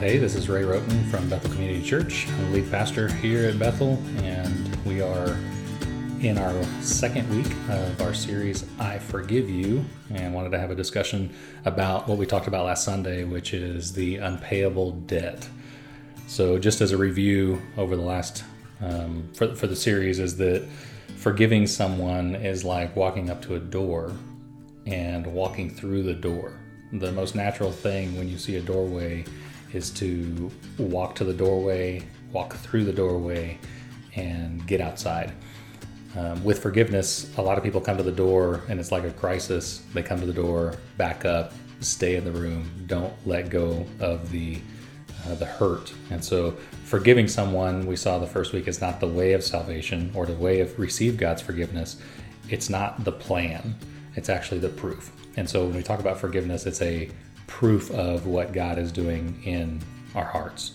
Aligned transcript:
Hey, 0.00 0.16
this 0.16 0.34
is 0.34 0.48
Ray 0.48 0.62
Roten 0.62 1.04
from 1.10 1.28
Bethel 1.28 1.50
Community 1.50 1.82
Church. 1.82 2.26
I'm 2.26 2.46
the 2.46 2.56
lead 2.56 2.70
pastor 2.70 3.12
here 3.16 3.50
at 3.50 3.58
Bethel, 3.58 4.02
and 4.22 4.74
we 4.86 5.02
are 5.02 5.36
in 6.22 6.38
our 6.38 6.64
second 6.80 7.28
week 7.28 7.52
of 7.68 8.00
our 8.00 8.14
series, 8.14 8.64
I 8.78 8.98
Forgive 8.98 9.50
You, 9.50 9.84
and 10.08 10.32
wanted 10.32 10.52
to 10.52 10.58
have 10.58 10.70
a 10.70 10.74
discussion 10.74 11.34
about 11.66 12.08
what 12.08 12.16
we 12.16 12.24
talked 12.24 12.46
about 12.46 12.64
last 12.64 12.82
Sunday, 12.82 13.24
which 13.24 13.52
is 13.52 13.92
the 13.92 14.16
unpayable 14.16 14.92
debt. 14.92 15.46
So, 16.26 16.58
just 16.58 16.80
as 16.80 16.92
a 16.92 16.96
review 16.96 17.60
over 17.76 17.94
the 17.94 18.00
last 18.00 18.42
um, 18.80 19.28
for, 19.34 19.54
for 19.54 19.66
the 19.66 19.76
series, 19.76 20.18
is 20.18 20.34
that 20.38 20.66
forgiving 21.18 21.66
someone 21.66 22.36
is 22.36 22.64
like 22.64 22.96
walking 22.96 23.28
up 23.28 23.42
to 23.42 23.56
a 23.56 23.60
door 23.60 24.16
and 24.86 25.26
walking 25.26 25.68
through 25.68 26.04
the 26.04 26.14
door. 26.14 26.58
The 26.90 27.12
most 27.12 27.34
natural 27.34 27.70
thing 27.70 28.16
when 28.16 28.30
you 28.30 28.38
see 28.38 28.56
a 28.56 28.62
doorway 28.62 29.26
is 29.72 29.90
to 29.90 30.50
walk 30.78 31.14
to 31.16 31.24
the 31.24 31.32
doorway, 31.32 32.02
walk 32.32 32.54
through 32.54 32.84
the 32.84 32.92
doorway, 32.92 33.58
and 34.16 34.66
get 34.66 34.80
outside. 34.80 35.32
Um, 36.16 36.42
with 36.42 36.60
forgiveness, 36.60 37.36
a 37.38 37.42
lot 37.42 37.56
of 37.56 37.62
people 37.62 37.80
come 37.80 37.96
to 37.96 38.02
the 38.02 38.10
door 38.10 38.62
and 38.68 38.80
it's 38.80 38.90
like 38.90 39.04
a 39.04 39.12
crisis. 39.12 39.82
They 39.94 40.02
come 40.02 40.18
to 40.20 40.26
the 40.26 40.32
door, 40.32 40.74
back 40.96 41.24
up, 41.24 41.52
stay 41.80 42.16
in 42.16 42.24
the 42.24 42.32
room, 42.32 42.68
don't 42.86 43.14
let 43.26 43.48
go 43.48 43.86
of 44.00 44.30
the 44.30 44.58
uh, 45.26 45.34
the 45.34 45.44
hurt. 45.44 45.92
And 46.10 46.24
so, 46.24 46.52
forgiving 46.84 47.28
someone, 47.28 47.86
we 47.86 47.96
saw 47.96 48.18
the 48.18 48.26
first 48.26 48.52
week, 48.52 48.68
is 48.68 48.80
not 48.80 49.00
the 49.00 49.06
way 49.06 49.32
of 49.32 49.44
salvation 49.44 50.10
or 50.14 50.26
the 50.26 50.34
way 50.34 50.60
of 50.60 50.78
receive 50.78 51.16
God's 51.16 51.42
forgiveness. 51.42 52.00
It's 52.48 52.70
not 52.70 53.04
the 53.04 53.12
plan. 53.12 53.76
It's 54.16 54.28
actually 54.28 54.60
the 54.60 54.70
proof. 54.70 55.12
And 55.36 55.48
so, 55.48 55.64
when 55.66 55.76
we 55.76 55.82
talk 55.82 56.00
about 56.00 56.18
forgiveness, 56.18 56.66
it's 56.66 56.80
a 56.82 57.10
proof 57.50 57.90
of 57.90 58.26
what 58.26 58.52
God 58.52 58.78
is 58.78 58.92
doing 58.92 59.42
in 59.44 59.80
our 60.14 60.24
hearts. 60.24 60.72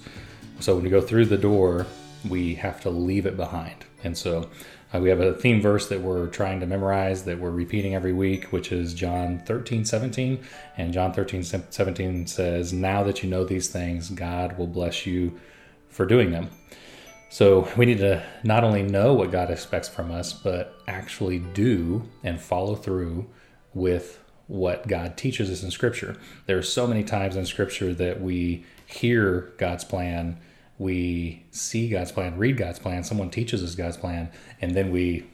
So 0.60 0.76
when 0.76 0.84
we 0.84 0.90
go 0.90 1.02
through 1.02 1.26
the 1.26 1.38
door, 1.38 1.88
we 2.30 2.54
have 2.56 2.82
to 2.82 2.90
leave 2.90 3.26
it 3.26 3.38
behind. 3.38 3.86
And 4.04 4.16
so 4.16 4.50
uh, 4.94 5.00
we 5.00 5.10
have 5.10 5.22
a 5.22 5.34
theme 5.34 5.62
verse 5.62 5.88
that 5.88 6.02
we're 6.02 6.28
trying 6.28 6.60
to 6.60 6.68
memorize 6.68 7.24
that 7.24 7.40
we're 7.40 7.50
repeating 7.50 7.96
every 7.96 8.14
week, 8.14 8.52
which 8.52 8.72
is 8.72 8.94
John 8.94 9.40
13, 9.46 9.86
17. 9.86 10.44
And 10.78 10.94
John 10.94 11.14
13, 11.14 11.44
17 11.44 12.28
says, 12.28 12.74
Now 12.74 13.04
that 13.04 13.24
you 13.24 13.30
know 13.30 13.46
these 13.46 13.70
things, 13.70 14.10
God 14.10 14.58
will 14.58 14.68
bless 14.68 15.06
you 15.06 15.40
for 15.90 16.06
doing 16.06 16.32
them. 16.32 16.50
So 17.30 17.68
we 17.78 17.86
need 17.86 18.00
to 18.00 18.22
not 18.44 18.64
only 18.64 18.84
know 18.84 19.14
what 19.14 19.32
God 19.32 19.50
expects 19.50 19.88
from 19.90 20.12
us, 20.12 20.34
but 20.34 20.76
actually 20.88 21.40
do 21.40 22.04
and 22.22 22.40
follow 22.40 22.76
through 22.76 23.28
with 23.74 24.20
what 24.48 24.88
God 24.88 25.18
teaches 25.18 25.50
us 25.50 25.64
in 25.64 25.72
Scripture. 25.72 26.16
There 26.46 26.58
are 26.58 26.64
so 26.64 26.88
many 26.88 27.04
times 27.04 27.36
in 27.36 27.46
Scripture 27.46 27.94
that 27.94 28.22
we 28.22 28.66
hear 28.86 29.54
God's 29.58 29.84
plan, 29.84 30.38
we 30.78 31.44
see 31.52 31.90
God's 31.90 32.12
plan, 32.12 32.38
read 32.38 32.58
God's 32.58 32.80
plan, 32.80 33.04
someone 33.04 33.30
teaches 33.30 33.64
us 33.64 33.76
God's 33.76 33.98
plan, 33.98 34.30
and 34.62 34.76
then 34.76 34.92
we 34.92 35.26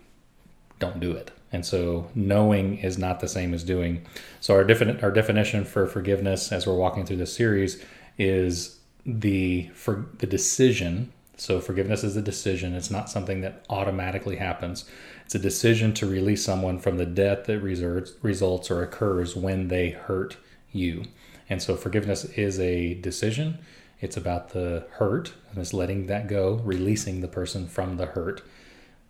don't 0.79 0.99
do 0.99 1.11
it. 1.11 1.31
And 1.51 1.65
so 1.65 2.09
knowing 2.15 2.77
is 2.77 2.97
not 2.97 3.19
the 3.19 3.27
same 3.27 3.53
as 3.53 3.63
doing. 3.63 4.05
So 4.39 4.55
our 4.55 4.63
definite 4.63 5.03
our 5.03 5.11
definition 5.11 5.65
for 5.65 5.85
forgiveness 5.85 6.51
as 6.51 6.65
we're 6.65 6.75
walking 6.75 7.05
through 7.05 7.17
this 7.17 7.35
series 7.35 7.83
is 8.17 8.79
the 9.05 9.69
for 9.73 10.05
the 10.19 10.27
decision 10.27 11.11
so 11.41 11.59
forgiveness 11.59 12.03
is 12.03 12.15
a 12.15 12.21
decision. 12.21 12.75
It's 12.75 12.91
not 12.91 13.09
something 13.09 13.41
that 13.41 13.65
automatically 13.67 14.35
happens. 14.35 14.85
It's 15.31 15.35
a 15.37 15.39
decision 15.39 15.93
to 15.93 16.07
release 16.07 16.43
someone 16.43 16.77
from 16.77 16.97
the 16.97 17.05
debt 17.05 17.45
that 17.45 17.61
results 17.61 18.69
or 18.69 18.83
occurs 18.83 19.33
when 19.33 19.69
they 19.69 19.91
hurt 19.91 20.35
you. 20.73 21.05
And 21.49 21.61
so 21.61 21.77
forgiveness 21.77 22.25
is 22.25 22.59
a 22.59 22.95
decision. 22.95 23.59
It's 24.01 24.17
about 24.17 24.49
the 24.49 24.85
hurt 24.95 25.31
and 25.49 25.59
it's 25.59 25.73
letting 25.73 26.07
that 26.07 26.27
go, 26.27 26.55
releasing 26.65 27.21
the 27.21 27.29
person 27.29 27.65
from 27.65 27.95
the 27.95 28.07
hurt 28.07 28.43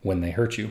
when 0.04 0.22
they 0.22 0.30
hurt 0.30 0.60
you, 0.60 0.70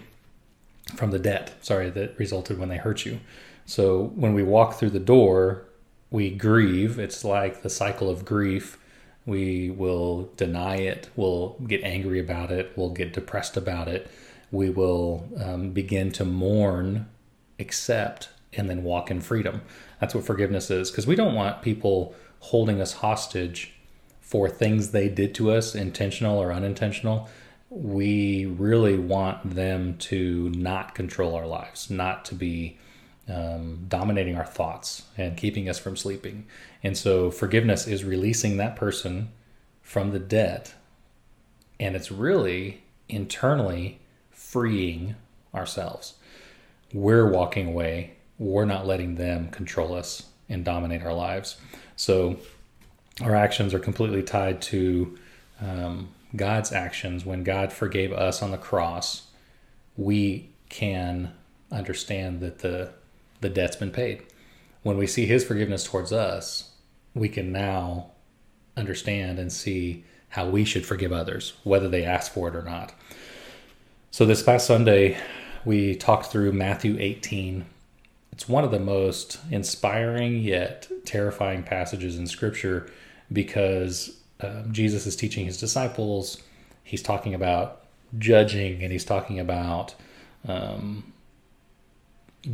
from 0.94 1.10
the 1.10 1.19
debt, 1.19 1.54
sorry, 1.62 1.91
that 1.91 2.16
resulted 2.16 2.56
when 2.56 2.69
they 2.69 2.76
hurt 2.76 3.04
you. 3.04 3.19
So 3.66 4.12
when 4.14 4.34
we 4.34 4.44
walk 4.44 4.74
through 4.74 4.91
the 4.91 5.00
door, 5.00 5.64
we 6.12 6.30
grieve. 6.30 6.97
It's 7.00 7.24
like 7.24 7.62
the 7.62 7.70
cycle 7.70 8.08
of 8.08 8.24
grief 8.24 8.78
we 9.26 9.70
will 9.70 10.30
deny 10.36 10.76
it. 10.76 11.08
We'll 11.16 11.56
get 11.66 11.82
angry 11.82 12.20
about 12.20 12.50
it. 12.53 12.72
We'll 12.76 12.91
get 12.91 13.12
depressed 13.12 13.56
about 13.56 13.88
it. 13.88 14.08
We 14.52 14.70
will 14.70 15.28
um, 15.42 15.70
begin 15.70 16.10
to 16.12 16.24
mourn, 16.24 17.08
accept, 17.58 18.30
and 18.52 18.68
then 18.68 18.82
walk 18.82 19.10
in 19.10 19.20
freedom. 19.20 19.62
That's 20.00 20.14
what 20.14 20.24
forgiveness 20.24 20.70
is. 20.70 20.90
Because 20.90 21.06
we 21.06 21.16
don't 21.16 21.34
want 21.34 21.62
people 21.62 22.14
holding 22.40 22.80
us 22.80 22.94
hostage 22.94 23.74
for 24.20 24.48
things 24.48 24.90
they 24.90 25.08
did 25.08 25.34
to 25.36 25.50
us, 25.50 25.74
intentional 25.74 26.38
or 26.38 26.52
unintentional. 26.52 27.28
We 27.68 28.46
really 28.46 28.98
want 28.98 29.54
them 29.54 29.96
to 29.98 30.50
not 30.50 30.94
control 30.94 31.34
our 31.34 31.46
lives, 31.46 31.90
not 31.90 32.24
to 32.26 32.34
be 32.34 32.78
um, 33.28 33.84
dominating 33.88 34.36
our 34.36 34.44
thoughts 34.44 35.02
and 35.16 35.36
keeping 35.36 35.68
us 35.68 35.78
from 35.78 35.96
sleeping. 35.96 36.46
And 36.82 36.96
so 36.96 37.30
forgiveness 37.30 37.86
is 37.86 38.02
releasing 38.02 38.56
that 38.56 38.74
person 38.74 39.30
from 39.82 40.10
the 40.10 40.18
debt. 40.18 40.74
And 41.78 41.94
it's 41.94 42.10
really 42.10 42.82
internally 43.08 43.99
freeing 44.50 45.14
ourselves. 45.54 46.14
We're 46.92 47.28
walking 47.28 47.68
away. 47.68 48.14
We're 48.38 48.64
not 48.64 48.86
letting 48.86 49.14
them 49.14 49.48
control 49.50 49.94
us 49.94 50.24
and 50.48 50.64
dominate 50.64 51.02
our 51.02 51.14
lives. 51.14 51.56
So 51.94 52.38
our 53.22 53.36
actions 53.36 53.72
are 53.74 53.78
completely 53.78 54.22
tied 54.22 54.60
to 54.62 55.16
um, 55.60 56.08
God's 56.34 56.72
actions. 56.72 57.24
When 57.24 57.44
God 57.44 57.72
forgave 57.72 58.12
us 58.12 58.42
on 58.42 58.50
the 58.50 58.58
cross, 58.58 59.28
we 59.96 60.50
can 60.68 61.32
understand 61.70 62.40
that 62.40 62.60
the 62.60 62.92
the 63.40 63.48
debt's 63.48 63.76
been 63.76 63.90
paid. 63.90 64.22
When 64.82 64.98
we 64.98 65.06
see 65.06 65.24
his 65.26 65.44
forgiveness 65.44 65.84
towards 65.84 66.12
us, 66.12 66.72
we 67.14 67.28
can 67.28 67.52
now 67.52 68.10
understand 68.76 69.38
and 69.38 69.50
see 69.50 70.04
how 70.30 70.46
we 70.48 70.64
should 70.64 70.84
forgive 70.84 71.12
others, 71.12 71.54
whether 71.64 71.88
they 71.88 72.04
ask 72.04 72.32
for 72.32 72.48
it 72.48 72.54
or 72.54 72.62
not. 72.62 72.92
So, 74.12 74.26
this 74.26 74.43
past 74.43 74.66
Sunday, 74.66 75.16
we 75.65 75.94
talked 75.94 76.26
through 76.26 76.50
Matthew 76.50 76.97
18. 76.98 77.65
It's 78.32 78.48
one 78.48 78.65
of 78.65 78.72
the 78.72 78.81
most 78.81 79.38
inspiring 79.53 80.41
yet 80.41 80.88
terrifying 81.04 81.62
passages 81.62 82.19
in 82.19 82.26
Scripture 82.26 82.91
because 83.32 84.16
um, 84.41 84.72
Jesus 84.72 85.06
is 85.06 85.15
teaching 85.15 85.47
his 85.47 85.60
disciples. 85.60 86.43
He's 86.82 87.04
talking 87.04 87.34
about 87.34 87.84
judging 88.19 88.82
and 88.82 88.91
he's 88.91 89.04
talking 89.04 89.38
about 89.38 89.94
um, 90.48 91.12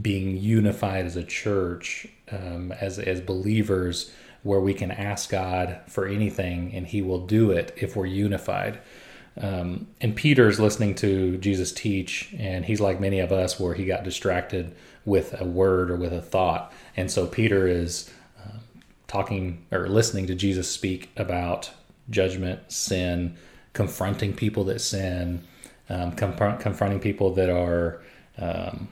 being 0.03 0.37
unified 0.37 1.07
as 1.07 1.17
a 1.17 1.25
church, 1.25 2.07
um, 2.31 2.71
as 2.73 2.99
as 2.99 3.23
believers, 3.23 4.13
where 4.43 4.61
we 4.61 4.75
can 4.75 4.91
ask 4.91 5.31
God 5.31 5.81
for 5.89 6.07
anything 6.07 6.75
and 6.75 6.87
He 6.87 7.01
will 7.01 7.27
do 7.27 7.51
it 7.51 7.73
if 7.79 7.97
we're 7.97 8.05
unified. 8.05 8.79
Um, 9.39 9.89
and 10.01 10.17
Peter's 10.17 10.59
listening 10.59 10.95
to 10.97 11.37
Jesus 11.39 11.73
teach, 11.73 12.35
and 12.39 12.65
he's 12.65 12.81
like 12.81 13.01
many 13.01 13.21
of 13.21 13.33
us, 13.33 13.61
where 13.61 13.75
he 13.75 13.85
got 13.85 14.03
distracted 14.03 14.75
with 15.05 15.39
a 15.41 15.45
word 15.45 15.91
or 15.91 15.97
with 15.97 16.13
a 16.13 16.23
thought, 16.23 16.73
and 16.97 17.11
so 17.11 17.27
Peter 17.27 17.69
is 17.69 18.11
uh, 18.43 18.59
talking 19.07 19.65
or 19.71 19.89
listening 19.89 20.27
to 20.27 20.35
Jesus 20.35 20.71
speak 20.71 21.11
about 21.17 21.71
judgment, 22.09 22.73
sin, 22.73 23.37
confronting 23.73 24.35
people 24.35 24.65
that 24.65 24.81
sin, 24.81 25.45
um, 25.91 26.13
confront, 26.13 26.61
confronting 26.61 27.01
people 27.01 27.35
that 27.35 27.51
are 27.51 28.01
um, 28.39 28.89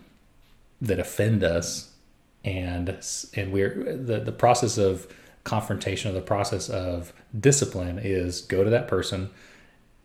that 0.80 0.98
offend 0.98 1.42
us. 1.42 1.90
And 2.44 2.98
and 3.34 3.50
we're 3.50 3.96
the, 3.96 4.20
the 4.20 4.32
process 4.32 4.76
of 4.76 5.06
confrontation 5.44 6.10
or 6.10 6.14
the 6.14 6.20
process 6.20 6.68
of 6.68 7.12
discipline 7.38 7.98
is 7.98 8.42
go 8.42 8.62
to 8.62 8.70
that 8.70 8.88
person 8.88 9.30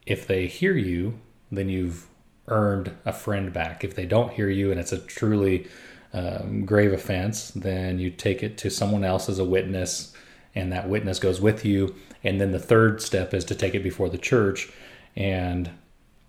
if 0.10 0.28
they 0.28 0.48
hear 0.48 0.76
you 0.76 1.20
then 1.52 1.70
you've 1.70 2.06
earned 2.48 2.92
a 3.06 3.14
friend 3.14 3.52
back. 3.54 3.84
If 3.84 3.96
they 3.96 4.06
don't 4.06 4.34
hear 4.34 4.50
you 4.50 4.72
and 4.72 4.80
it's 4.80 4.92
a 4.92 4.98
truly 4.98 5.68
um, 6.14 6.66
grave 6.66 6.92
offense 6.92 7.52
then 7.52 8.00
you 8.00 8.10
take 8.10 8.44
it 8.44 8.58
to 8.60 8.70
someone 8.70 9.04
else 9.04 9.30
as 9.30 9.40
a 9.40 9.46
witness 9.46 10.14
and 10.56 10.72
that 10.74 10.90
witness 10.90 11.20
goes 11.20 11.40
with 11.40 11.64
you. 11.64 11.96
And 12.24 12.42
then 12.42 12.52
the 12.52 12.60
third 12.60 13.02
step 13.02 13.34
is 13.34 13.46
to 13.46 13.56
take 13.56 13.76
it 13.76 13.84
before 13.84 14.10
the 14.10 14.18
church. 14.18 14.70
And 15.16 15.70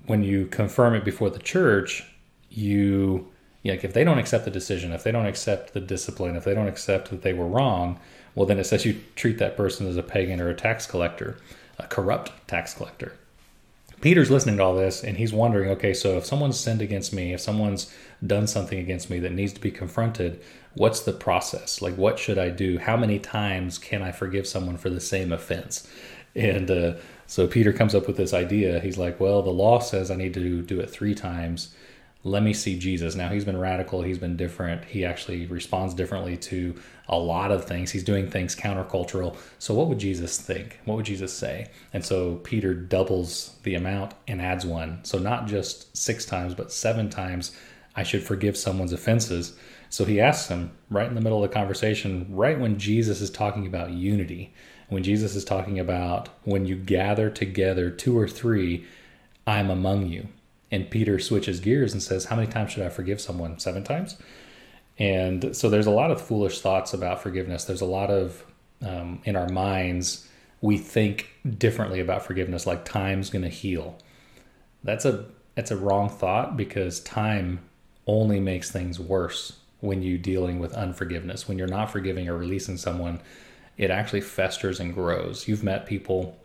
when 0.07 0.23
you 0.23 0.47
confirm 0.47 0.95
it 0.95 1.05
before 1.05 1.31
the 1.31 1.39
church 1.39 2.05
you 2.51 3.29
like 3.65 3.85
if 3.85 3.93
they 3.93 4.05
don't 4.05 4.19
accept 4.19 4.45
the 4.47 4.51
decision, 4.51 4.93
if 4.93 5.03
they 5.03 5.13
don't 5.13 5.27
accept 5.27 5.75
the 5.75 5.81
discipline, 5.81 6.37
if 6.37 6.45
they 6.45 6.55
don't 6.55 6.69
accept 6.69 7.11
that 7.11 7.23
they 7.23 7.35
were 7.35 7.47
wrong, 7.47 8.01
well, 8.35 8.47
then 8.47 8.59
it 8.59 8.65
says 8.65 8.87
you 8.87 8.99
treat 9.17 9.39
that 9.39 9.57
person 9.57 9.87
as 9.87 9.97
a 9.97 10.03
pagan 10.03 10.41
or 10.41 10.49
a 10.49 10.55
tax 10.55 10.87
collector, 10.87 11.37
a 11.79 11.87
corrupt 11.87 12.33
tax 12.49 12.73
collector. 12.73 13.17
Peter's 14.01 14.31
listening 14.31 14.57
to 14.57 14.63
all 14.63 14.75
this 14.75 15.05
and 15.05 15.17
he's 15.17 15.33
wondering, 15.33 15.71
okay, 15.71 15.93
so 15.93 16.17
if 16.17 16.25
someone's 16.25 16.59
sinned 16.59 16.81
against 16.81 17.13
me, 17.13 17.33
if 17.33 17.41
someone's 17.41 17.93
done 18.27 18.47
something 18.47 18.79
against 18.79 19.11
me 19.11 19.19
that 19.19 19.33
needs 19.33 19.53
to 19.53 19.61
be 19.61 19.71
confronted, 19.71 20.41
what's 20.75 21.01
the 21.01 21.13
process? 21.13 21.83
Like, 21.83 21.97
what 21.97 22.19
should 22.19 22.39
I 22.39 22.49
do? 22.49 22.79
How 22.79 22.97
many 22.97 23.19
times 23.19 23.79
can 23.79 24.03
I 24.03 24.13
forgive 24.13 24.47
someone 24.47 24.77
for 24.77 24.91
the 24.91 25.01
same 25.01 25.33
offense? 25.33 25.87
and 26.35 26.71
uh, 26.71 26.95
so 27.27 27.47
Peter 27.47 27.73
comes 27.73 27.95
up 27.95 28.07
with 28.07 28.17
this 28.17 28.33
idea. 28.33 28.81
He's 28.81 28.99
like, 28.99 29.21
well, 29.21 29.43
the 29.43 29.51
law 29.51 29.79
says 29.81 30.11
I 30.11 30.17
need 30.17 30.35
to 30.35 30.63
do 30.63 30.81
it 30.81 30.91
three 30.91 31.15
times. 31.15 31.75
Let 32.23 32.43
me 32.43 32.53
see 32.53 32.79
Jesus. 32.79 33.15
Now 33.15 33.31
he's 33.31 33.47
been 33.47 33.59
radical. 33.59 34.03
He's 34.03 34.19
been 34.19 34.37
different. 34.37 34.85
He 34.85 35.07
actually 35.07 35.47
responds 35.47 35.95
differently 35.95 36.37
to 36.37 36.79
a 37.09 37.19
lot 37.19 37.51
of 37.51 37.65
things. 37.65 37.91
He's 37.91 38.05
doing 38.05 38.29
things 38.29 38.55
countercultural. 38.55 39.37
So 39.59 39.73
what 39.73 39.89
would 39.89 39.99
Jesus 39.99 40.39
think? 40.39 40.79
What 40.85 40.97
would 40.97 41.07
Jesus 41.07 41.33
say? 41.33 41.69
And 41.95 42.05
so 42.05 42.37
Peter 42.37 42.75
doubles 42.75 43.57
the 43.63 43.75
amount 43.75 44.13
and 44.29 44.43
adds 44.43 44.67
one. 44.67 45.03
So 45.03 45.19
not 45.19 45.47
just 45.47 45.97
six 45.97 46.27
times, 46.27 46.55
but 46.55 46.71
seven 46.71 47.09
times 47.09 47.57
I 47.97 48.03
should 48.03 48.23
forgive 48.23 48.57
someone's 48.57 48.93
offenses. 48.93 49.57
So 49.89 50.05
he 50.05 50.21
asks 50.21 50.49
him 50.49 50.73
right 50.91 51.09
in 51.09 51.15
the 51.15 51.23
middle 51.23 51.43
of 51.43 51.51
the 51.51 51.55
conversation, 51.55 52.27
right 52.29 52.61
when 52.61 52.79
Jesus 52.79 53.23
is 53.23 53.31
talking 53.31 53.67
about 53.67 53.93
unity, 53.93 54.53
when 54.91 55.03
Jesus 55.03 55.35
is 55.35 55.45
talking 55.45 55.79
about 55.79 56.29
when 56.45 56.67
you 56.67 56.77
gather 56.77 57.31
together 57.31 57.91
two 57.91 58.19
or 58.19 58.29
three, 58.29 58.85
I'm 59.47 59.71
among 59.71 60.09
you. 60.09 60.29
And 60.71 60.91
Peter 60.91 61.19
switches 61.19 61.61
gears 61.61 61.93
and 61.93 62.03
says, 62.03 62.27
How 62.27 62.37
many 62.37 62.51
times 62.51 62.73
should 62.73 62.85
I 62.85 62.89
forgive 62.89 63.21
someone? 63.21 63.59
Seven 63.59 63.83
times? 63.83 64.17
And 64.99 65.57
so 65.57 65.71
there's 65.71 65.87
a 65.87 65.91
lot 65.91 66.11
of 66.11 66.21
foolish 66.21 66.61
thoughts 66.61 66.93
about 66.93 67.23
forgiveness. 67.23 67.65
There's 67.65 67.81
a 67.81 67.87
lot 67.87 68.11
of, 68.11 68.45
um, 68.83 69.21
in 69.25 69.35
our 69.35 69.49
minds, 69.49 70.29
we 70.61 70.77
think 70.77 71.31
differently 71.57 72.01
about 72.01 72.25
forgiveness, 72.25 72.67
like 72.67 72.85
time's 72.85 73.31
going 73.31 73.43
to 73.43 73.49
heal. 73.49 73.99
That's 74.85 75.05
a 75.05 75.27
that's 75.55 75.71
a 75.71 75.77
wrong 75.77 76.09
thought 76.09 76.57
because 76.57 77.01
time 77.01 77.61
only 78.07 78.41
makes 78.41 78.71
things 78.71 78.99
worse 78.99 79.59
when 79.81 80.03
you're 80.03 80.19
dealing 80.19 80.59
with 80.59 80.73
unforgiveness. 80.75 81.49
When 81.49 81.59
you're 81.59 81.67
not 81.67 81.91
forgiving 81.91 82.29
or 82.29 82.37
releasing 82.37 82.77
someone, 82.77 83.21
it 83.77 83.91
actually 83.91 84.21
festers 84.21 84.81
and 84.81 84.93
grows. 84.93 85.49
You've 85.49 85.65
met 85.65 85.87
people, 85.87 86.39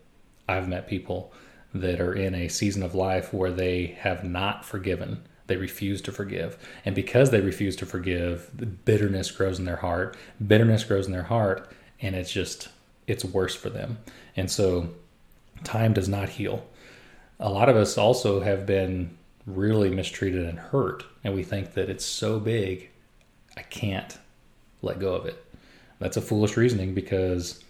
I've 0.48 0.68
met 0.68 0.88
people 0.88 1.34
that 1.76 2.00
are 2.00 2.14
in 2.14 2.34
a 2.34 2.48
season 2.48 2.82
of 2.82 2.96
life 2.96 3.34
where 3.34 3.52
they 3.52 3.98
have 4.00 4.24
not 4.24 4.64
forgiven. 4.64 5.22
They 5.48 5.58
refuse 5.58 6.02
to 6.04 6.12
forgive. 6.12 6.58
And 6.86 6.96
because 6.96 7.30
they 7.30 7.42
refuse 7.42 7.76
to 7.78 7.86
forgive, 7.86 8.50
the 8.56 8.66
bitterness 8.66 9.30
grows 9.30 9.60
in 9.60 9.66
their 9.66 9.76
heart. 9.76 10.18
Bitterness 10.46 10.86
grows 10.86 11.06
in 11.06 11.12
their 11.12 11.24
heart, 11.24 11.70
and 12.02 12.16
it's 12.16 12.32
just, 12.32 12.70
it's 13.08 13.26
worse 13.26 13.56
for 13.56 13.70
them. 13.70 14.00
And 14.38 14.50
so 14.50 14.90
time 15.64 15.94
does 15.94 16.08
not 16.08 16.30
heal. 16.30 16.66
A 17.40 17.50
lot 17.50 17.68
of 17.68 17.76
us 17.76 17.98
also 17.98 18.40
have 18.40 18.66
been 18.66 19.18
really 19.46 19.90
mistreated 19.90 20.46
and 20.46 20.58
hurt, 20.58 21.04
and 21.24 21.36
we 21.36 21.44
think 21.44 21.74
that 21.74 21.90
it's 21.90 22.06
so 22.06 22.40
big, 22.40 22.90
I 23.58 23.62
can't 23.64 24.18
let 24.82 25.00
go 25.00 25.14
of 25.14 25.26
it. 25.26 25.44
That's 26.00 26.18
a 26.18 26.22
foolish 26.22 26.56
reasoning 26.56 26.94
because 26.94 27.64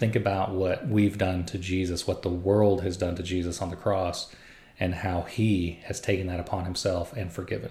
think 0.00 0.16
about 0.16 0.50
what 0.50 0.88
we've 0.88 1.18
done 1.18 1.44
to 1.44 1.58
Jesus, 1.58 2.06
what 2.06 2.22
the 2.22 2.30
world 2.30 2.82
has 2.82 2.96
done 2.96 3.14
to 3.16 3.22
Jesus 3.22 3.60
on 3.60 3.70
the 3.70 3.76
cross, 3.76 4.34
and 4.80 4.94
how 4.94 5.22
he 5.22 5.78
has 5.84 6.00
taken 6.00 6.26
that 6.26 6.40
upon 6.40 6.64
himself 6.64 7.12
and 7.12 7.30
forgiven. 7.32 7.70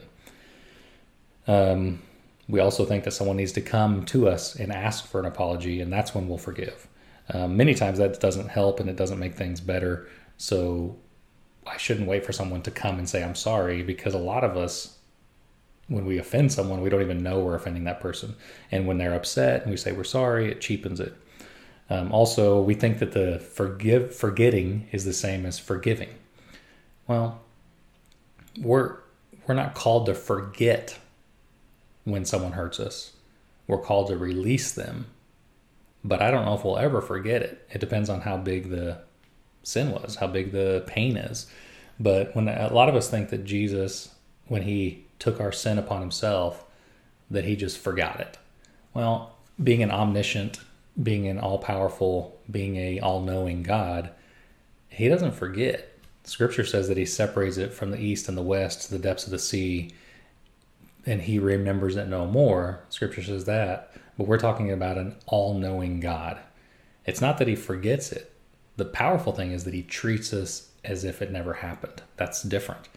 Um, 1.48 2.04
we 2.48 2.60
also 2.60 2.86
think 2.86 3.04
that 3.04 3.12
someone 3.12 3.38
needs 3.38 3.52
to 3.54 3.62
come 3.62 4.06
to 4.06 4.30
us 4.30 4.56
and 4.56 4.72
ask 4.72 5.08
for 5.08 5.20
an 5.20 5.26
apology, 5.26 5.82
and 5.82 5.92
that's 5.92 6.14
when 6.14 6.28
we'll 6.28 6.38
forgive. 6.38 6.88
Um, 7.34 7.58
many 7.58 7.74
times 7.74 7.98
that 7.98 8.20
doesn't 8.20 8.50
help 8.50 8.80
and 8.80 8.90
it 8.90 8.96
doesn't 8.96 9.20
make 9.20 9.36
things 9.36 9.60
better. 9.60 10.08
So 10.38 10.98
I 11.68 11.78
shouldn't 11.78 12.08
wait 12.08 12.26
for 12.26 12.32
someone 12.32 12.62
to 12.62 12.72
come 12.72 12.98
and 13.00 13.10
say, 13.10 13.24
I'm 13.24 13.36
sorry, 13.36 13.84
because 13.84 14.14
a 14.14 14.20
lot 14.20 14.44
of 14.44 14.56
us 14.56 15.00
when 15.90 16.06
we 16.06 16.20
offend 16.20 16.52
someone, 16.52 16.82
we 16.82 16.90
don't 16.90 17.02
even 17.02 17.24
know 17.24 17.40
we're 17.40 17.56
offending 17.56 17.84
that 17.86 18.00
person. 18.00 18.36
And 18.72 18.86
when 18.86 19.00
they're 19.00 19.16
upset 19.16 19.64
and 19.64 19.72
we 19.72 19.78
say 19.78 19.92
we're 19.92 20.04
sorry, 20.04 20.52
it 20.52 20.62
cheapens 20.62 21.00
it. 21.00 21.16
Um, 21.90 22.12
also, 22.12 22.62
we 22.62 22.76
think 22.76 23.00
that 23.00 23.14
the 23.14 23.40
forgive 23.40 24.16
forgetting 24.16 24.88
is 24.92 25.06
the 25.06 25.14
same 25.14 25.46
as 25.46 25.58
forgiving. 25.58 26.10
Well, 27.08 27.42
we're 28.60 28.98
we're 29.48 29.56
not 29.56 29.74
called 29.74 30.06
to 30.06 30.14
forget 30.14 31.00
when 32.04 32.26
someone 32.26 32.52
hurts 32.52 32.80
us. 32.80 33.14
We're 33.68 33.82
called 33.82 34.08
to 34.08 34.18
release 34.18 34.72
them. 34.72 35.08
But 36.04 36.22
I 36.22 36.32
don't 36.32 36.46
know 36.46 36.54
if 36.54 36.64
we'll 36.64 36.78
ever 36.78 37.02
forget 37.02 37.42
it. 37.42 37.68
It 37.72 37.80
depends 37.80 38.10
on 38.10 38.22
how 38.22 38.38
big 38.38 38.70
the 38.70 39.00
sin 39.64 39.92
was, 39.92 40.16
how 40.16 40.28
big 40.28 40.52
the 40.52 40.84
pain 40.88 41.18
is. 41.18 41.48
But 42.00 42.36
when 42.36 42.48
a 42.48 42.74
lot 42.74 42.90
of 42.90 42.96
us 42.96 43.10
think 43.10 43.30
that 43.30 43.44
Jesus, 43.44 44.16
when 44.48 44.62
he 44.62 45.06
took 45.20 45.42
our 45.42 45.52
sin 45.52 45.78
upon 45.78 46.02
himself 46.02 46.66
that 47.30 47.46
he 47.46 47.56
just 47.56 47.78
forgot 47.78 48.20
it. 48.20 48.38
Well, 48.94 49.36
being 49.62 49.84
an 49.84 49.92
omniscient, 49.92 50.60
being 51.02 51.28
an 51.28 51.40
all 51.40 51.58
powerful, 51.58 52.40
being 52.50 52.76
a 52.78 53.00
all 53.00 53.22
knowing 53.22 53.64
God, 53.64 54.10
he 54.90 55.08
doesn't 55.08 55.34
forget. 55.34 55.98
Scripture 56.24 56.66
says 56.66 56.88
that 56.88 56.98
he 56.98 57.06
separates 57.06 57.58
it 57.58 57.74
from 57.74 57.92
the 57.92 58.00
east 58.00 58.28
and 58.28 58.38
the 58.38 58.42
west 58.42 58.84
to 58.84 58.92
the 58.92 59.00
depths 59.00 59.26
of 59.26 59.32
the 59.32 59.40
sea, 59.40 59.92
and 61.06 61.22
he 61.22 61.40
remembers 61.40 61.96
it 61.96 62.08
no 62.08 62.26
more. 62.26 62.84
Scripture 62.90 63.24
says 63.24 63.46
that, 63.46 63.94
but 64.18 64.28
we're 64.28 64.38
talking 64.38 64.72
about 64.72 64.98
an 64.98 65.16
all 65.26 65.54
knowing 65.54 66.00
God. 66.00 66.38
It's 67.06 67.22
not 67.22 67.38
that 67.38 67.48
he 67.48 67.56
forgets 67.56 68.12
it. 68.12 68.32
The 68.76 68.86
powerful 68.86 69.34
thing 69.34 69.52
is 69.52 69.64
that 69.64 69.74
he 69.74 69.82
treats 69.82 70.34
us 70.34 70.70
as 70.84 71.04
if 71.04 71.22
it 71.22 71.32
never 71.32 71.54
happened. 71.54 72.02
That's 72.18 72.44
different. 72.44 72.88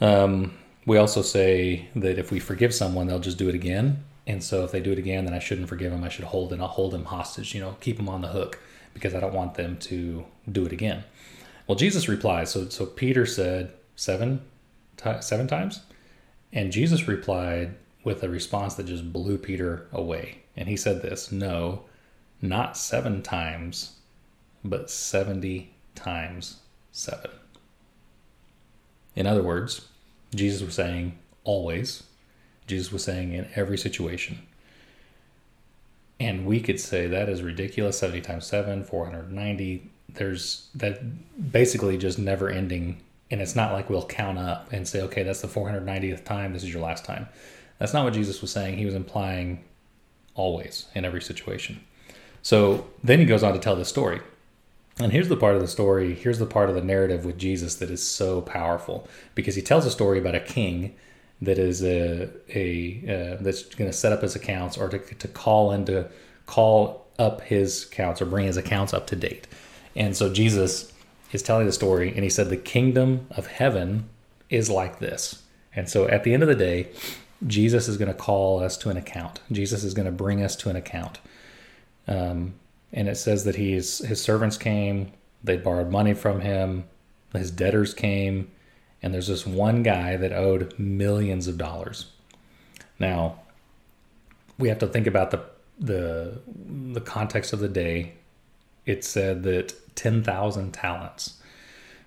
Um, 0.00 0.54
we 0.86 0.98
also 0.98 1.22
say 1.22 1.88
that 1.96 2.18
if 2.18 2.30
we 2.30 2.40
forgive 2.40 2.74
someone, 2.74 3.06
they'll 3.06 3.18
just 3.18 3.38
do 3.38 3.48
it 3.48 3.54
again. 3.54 4.04
And 4.26 4.42
so 4.42 4.64
if 4.64 4.72
they 4.72 4.80
do 4.80 4.92
it 4.92 4.98
again, 4.98 5.24
then 5.24 5.34
I 5.34 5.38
shouldn't 5.38 5.68
forgive 5.68 5.92
them. 5.92 6.02
I 6.02 6.08
should 6.08 6.24
hold 6.24 6.52
and 6.52 6.62
I'll 6.62 6.68
hold 6.68 6.92
them 6.92 7.04
hostage, 7.04 7.54
you 7.54 7.60
know, 7.60 7.76
keep 7.80 7.96
them 7.98 8.08
on 8.08 8.22
the 8.22 8.28
hook 8.28 8.58
because 8.94 9.14
I 9.14 9.20
don't 9.20 9.34
want 9.34 9.54
them 9.54 9.76
to 9.78 10.24
do 10.50 10.64
it 10.64 10.72
again. 10.72 11.04
Well, 11.66 11.76
Jesus 11.76 12.08
replies. 12.08 12.50
So, 12.50 12.68
so 12.68 12.86
Peter 12.86 13.26
said 13.26 13.72
seven, 13.96 14.42
t- 14.96 15.20
seven 15.20 15.46
times. 15.46 15.80
And 16.52 16.72
Jesus 16.72 17.08
replied 17.08 17.74
with 18.04 18.22
a 18.22 18.28
response 18.28 18.74
that 18.74 18.86
just 18.86 19.12
blew 19.12 19.38
Peter 19.38 19.88
away. 19.92 20.42
And 20.56 20.68
he 20.68 20.76
said 20.76 21.02
this 21.02 21.32
No, 21.32 21.84
not 22.40 22.76
seven 22.76 23.22
times, 23.22 23.96
but 24.64 24.90
70 24.90 25.74
times 25.94 26.60
seven. 26.92 27.30
In 29.16 29.26
other 29.26 29.42
words, 29.42 29.88
Jesus 30.34 30.62
was 30.62 30.74
saying 30.74 31.18
always. 31.44 32.04
Jesus 32.66 32.92
was 32.92 33.04
saying 33.04 33.32
in 33.32 33.48
every 33.54 33.78
situation. 33.78 34.40
And 36.20 36.46
we 36.46 36.60
could 36.60 36.80
say 36.80 37.06
that 37.06 37.28
is 37.28 37.42
ridiculous 37.42 37.98
70 37.98 38.20
times 38.20 38.46
7, 38.46 38.84
490. 38.84 39.90
There's 40.10 40.68
that 40.74 41.52
basically 41.52 41.98
just 41.98 42.18
never 42.18 42.48
ending. 42.48 43.00
And 43.30 43.40
it's 43.40 43.56
not 43.56 43.72
like 43.72 43.90
we'll 43.90 44.06
count 44.06 44.38
up 44.38 44.72
and 44.72 44.86
say, 44.86 45.02
okay, 45.02 45.22
that's 45.22 45.40
the 45.40 45.48
490th 45.48 46.24
time. 46.24 46.52
This 46.52 46.62
is 46.62 46.72
your 46.72 46.82
last 46.82 47.04
time. 47.04 47.28
That's 47.78 47.92
not 47.92 48.04
what 48.04 48.14
Jesus 48.14 48.40
was 48.40 48.52
saying. 48.52 48.78
He 48.78 48.86
was 48.86 48.94
implying 48.94 49.64
always 50.34 50.86
in 50.94 51.04
every 51.04 51.22
situation. 51.22 51.80
So 52.42 52.86
then 53.02 53.18
he 53.18 53.24
goes 53.24 53.42
on 53.42 53.52
to 53.54 53.58
tell 53.58 53.76
the 53.76 53.84
story. 53.84 54.20
And 55.00 55.10
here's 55.10 55.28
the 55.28 55.36
part 55.36 55.56
of 55.56 55.60
the 55.60 55.66
story, 55.66 56.14
here's 56.14 56.38
the 56.38 56.46
part 56.46 56.68
of 56.68 56.76
the 56.76 56.82
narrative 56.82 57.24
with 57.24 57.36
Jesus 57.36 57.74
that 57.76 57.90
is 57.90 58.06
so 58.06 58.40
powerful 58.40 59.08
because 59.34 59.56
he 59.56 59.62
tells 59.62 59.86
a 59.86 59.90
story 59.90 60.20
about 60.20 60.36
a 60.36 60.40
king 60.40 60.94
that 61.44 61.58
is 61.58 61.82
a, 61.82 62.28
a 62.54 63.02
uh, 63.06 63.42
that's 63.42 63.62
going 63.62 63.90
to 63.90 63.96
set 63.96 64.12
up 64.12 64.22
his 64.22 64.36
accounts 64.36 64.76
or 64.76 64.88
to, 64.88 64.98
to 64.98 65.28
call 65.28 65.70
and 65.70 65.86
to 65.86 66.08
call 66.46 67.06
up 67.18 67.42
his 67.42 67.84
accounts 67.84 68.20
or 68.20 68.26
bring 68.26 68.46
his 68.46 68.56
accounts 68.56 68.92
up 68.92 69.06
to 69.08 69.16
date. 69.16 69.46
And 69.96 70.16
so 70.16 70.32
Jesus 70.32 70.92
is 71.32 71.42
telling 71.42 71.66
the 71.66 71.72
story 71.72 72.10
and 72.14 72.24
he 72.24 72.30
said 72.30 72.48
the 72.48 72.56
kingdom 72.56 73.26
of 73.30 73.46
heaven 73.46 74.08
is 74.50 74.70
like 74.70 74.98
this. 74.98 75.42
And 75.74 75.88
so 75.88 76.08
at 76.08 76.24
the 76.24 76.34
end 76.34 76.42
of 76.42 76.48
the 76.48 76.54
day, 76.54 76.88
Jesus 77.46 77.88
is 77.88 77.96
going 77.96 78.10
to 78.10 78.18
call 78.18 78.62
us 78.62 78.76
to 78.78 78.90
an 78.90 78.96
account. 78.96 79.40
Jesus 79.50 79.84
is 79.84 79.94
going 79.94 80.06
to 80.06 80.12
bring 80.12 80.42
us 80.42 80.56
to 80.56 80.70
an 80.70 80.76
account. 80.76 81.18
Um, 82.06 82.54
and 82.92 83.08
it 83.08 83.16
says 83.16 83.44
that 83.44 83.56
he's 83.56 83.98
his 83.98 84.22
servants 84.22 84.56
came, 84.56 85.12
they 85.42 85.56
borrowed 85.56 85.90
money 85.90 86.14
from 86.14 86.40
him, 86.40 86.84
his 87.32 87.50
debtors 87.50 87.92
came, 87.92 88.50
and 89.04 89.12
there's 89.12 89.26
this 89.26 89.46
one 89.46 89.82
guy 89.82 90.16
that 90.16 90.32
owed 90.32 90.78
millions 90.78 91.46
of 91.46 91.58
dollars. 91.58 92.06
Now, 92.98 93.40
we 94.56 94.70
have 94.70 94.78
to 94.78 94.86
think 94.86 95.06
about 95.06 95.30
the 95.30 95.44
the 95.78 96.38
the 96.92 97.02
context 97.02 97.52
of 97.52 97.58
the 97.58 97.68
day. 97.68 98.14
It 98.86 99.04
said 99.04 99.42
that 99.42 99.74
10,000 99.96 100.72
talents. 100.72 101.34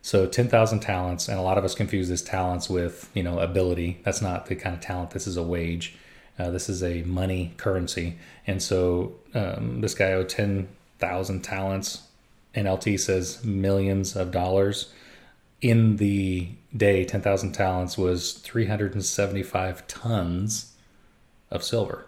So 0.02 0.26
10,000 0.26 0.80
talents, 0.80 1.28
and 1.28 1.38
a 1.38 1.42
lot 1.42 1.60
of 1.60 1.66
us 1.66 1.76
confuse 1.76 2.10
this 2.10 2.22
talents 2.24 2.70
with, 2.70 3.10
you 3.14 3.22
know, 3.22 3.40
ability. 3.40 4.00
That's 4.04 4.22
not 4.22 4.48
the 4.48 4.56
kind 4.56 4.76
of 4.76 4.82
talent. 4.82 5.12
This 5.12 5.28
is 5.28 5.38
a 5.38 5.44
wage. 5.44 5.98
Uh, 6.40 6.50
this 6.50 6.68
is 6.68 6.82
a 6.84 7.04
money 7.04 7.54
currency. 7.58 8.18
And 8.48 8.62
so 8.62 9.16
um, 9.36 9.82
this 9.82 9.94
guy 9.94 10.14
owed 10.14 10.30
10 10.30 10.68
thousand 10.98 11.44
talents. 11.44 12.08
NLT 12.56 13.00
says 13.00 13.44
millions 13.44 14.16
of 14.16 14.32
dollars. 14.32 14.92
In 15.62 15.98
the 15.98 16.50
day, 16.76 17.04
10,000 17.04 17.52
talents 17.52 17.98
was 17.98 18.34
375 18.34 19.88
tons 19.88 20.74
of 21.50 21.64
silver. 21.64 22.06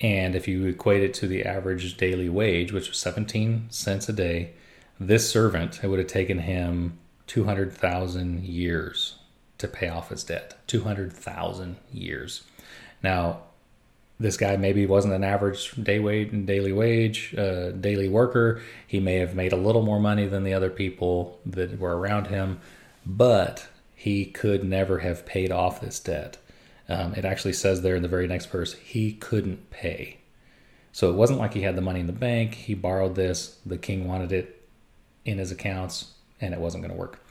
And 0.00 0.34
if 0.34 0.48
you 0.48 0.66
equate 0.66 1.02
it 1.02 1.14
to 1.14 1.28
the 1.28 1.44
average 1.44 1.96
daily 1.96 2.28
wage, 2.28 2.72
which 2.72 2.88
was 2.88 2.98
17 2.98 3.66
cents 3.70 4.08
a 4.08 4.12
day, 4.12 4.52
This 4.98 5.28
servant, 5.28 5.80
it 5.82 5.88
would 5.88 5.98
have 5.98 6.08
taken 6.08 6.38
him 6.38 6.98
200,000 7.26 8.44
years 8.44 9.16
to 9.58 9.66
pay 9.68 9.88
off 9.88 10.10
his 10.10 10.24
debt. 10.24 10.56
200,000 10.66 11.76
years. 11.92 12.42
Now, 13.02 13.42
this 14.20 14.36
guy 14.36 14.56
maybe 14.56 14.86
wasn't 14.86 15.12
an 15.12 15.24
average 15.24 15.72
day 15.72 15.98
wage 15.98 16.30
daily 16.46 16.72
wage 16.72 17.34
uh, 17.36 17.70
daily 17.72 18.08
worker. 18.08 18.62
He 18.86 19.00
may 19.00 19.16
have 19.16 19.34
made 19.34 19.52
a 19.52 19.56
little 19.56 19.82
more 19.82 20.00
money 20.00 20.26
than 20.26 20.44
the 20.44 20.54
other 20.54 20.70
people 20.70 21.40
that 21.46 21.78
were 21.78 21.96
around 21.96 22.28
him 22.28 22.60
but 23.06 23.68
he 23.94 24.24
could 24.24 24.64
never 24.64 25.00
have 25.00 25.26
paid 25.26 25.50
off 25.50 25.80
this 25.80 26.00
debt. 26.00 26.38
Um, 26.88 27.14
it 27.14 27.24
actually 27.24 27.54
says 27.54 27.82
there 27.82 27.96
in 27.96 28.02
the 28.02 28.08
very 28.08 28.26
next 28.26 28.46
verse 28.46 28.74
he 28.74 29.12
couldn't 29.12 29.70
pay. 29.70 30.18
So 30.92 31.10
it 31.10 31.16
wasn't 31.16 31.40
like 31.40 31.54
he 31.54 31.62
had 31.62 31.76
the 31.76 31.82
money 31.82 32.00
in 32.00 32.06
the 32.06 32.12
bank. 32.12 32.54
He 32.54 32.74
borrowed 32.74 33.14
this. 33.14 33.58
The 33.66 33.78
king 33.78 34.06
wanted 34.06 34.32
it 34.32 34.68
in 35.24 35.38
his 35.38 35.50
accounts 35.50 36.12
and 36.40 36.54
it 36.54 36.60
wasn't 36.60 36.82
going 36.82 36.94
to 36.94 37.00
work. 37.00 37.24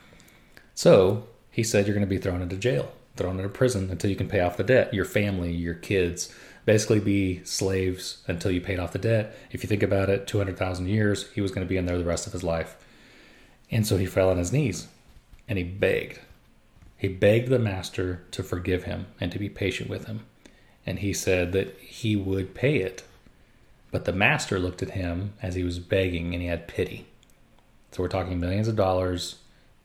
So 0.75 1.28
he 1.52 1.63
said 1.63 1.86
you're 1.86 1.96
going 1.96 2.06
to 2.06 2.10
be 2.10 2.18
thrown 2.18 2.42
into 2.42 2.58
jail 2.58 2.92
thrown 3.16 3.38
into 3.38 3.48
prison 3.48 3.92
until 3.92 4.10
you 4.10 4.16
can 4.16 4.28
pay 4.28 4.40
off 4.40 4.58
the 4.58 4.63
debt. 4.63 4.92
Your 4.92 5.06
family 5.06 5.52
your 5.52 5.75
kids 5.75 6.34
basically 6.65 7.00
be 7.00 7.43
slaves 7.43 8.24
until 8.27 8.51
you 8.51 8.62
paid 8.62 8.79
off 8.79 8.93
the 8.93 9.00
debt. 9.00 9.36
If 9.51 9.63
you 9.63 9.67
think 9.67 9.84
about 9.84 10.10
it, 10.10 10.27
200,000 10.27 10.88
years, 10.88 11.29
he 11.32 11.41
was 11.41 11.51
going 11.51 11.65
to 11.65 11.70
be 11.70 11.77
in 11.77 11.86
there 11.86 11.98
the 11.98 12.05
rest 12.05 12.27
of 12.27 12.34
his 12.34 12.43
life. 12.43 12.75
And 13.70 13.86
so 13.86 13.98
he 13.98 14.05
fell 14.05 14.29
on 14.29 14.38
his 14.38 14.53
knees 14.53 14.88
and 15.48 15.58
he 15.58 15.63
begged. 15.63 16.20
He 16.98 17.08
begged 17.10 17.50
the 17.50 17.60
master 17.60 18.24
to 18.32 18.43
forgive 18.43 18.84
him 18.84 19.08
and 19.20 19.32
to 19.32 19.39
be 19.39 19.50
patient 19.50 19.89
with 19.89 20.05
him. 20.05 20.25
And 20.86 21.00
he 21.00 21.13
said 21.13 21.51
that 21.51 21.77
he 21.79 22.15
would 22.15 22.55
pay 22.55 22.77
it. 22.77 23.03
But 23.91 24.05
the 24.05 24.13
master 24.13 24.60
looked 24.60 24.82
at 24.82 24.91
him 24.91 25.34
as 25.41 25.55
he 25.55 25.63
was 25.63 25.79
begging 25.79 26.34
and 26.34 26.41
he 26.41 26.48
had 26.48 26.67
pity. 26.67 27.05
So 27.91 28.01
we're 28.01 28.10
talking 28.10 28.39
millions 28.39 28.67
of 28.67 28.75
dollars, 28.75 29.36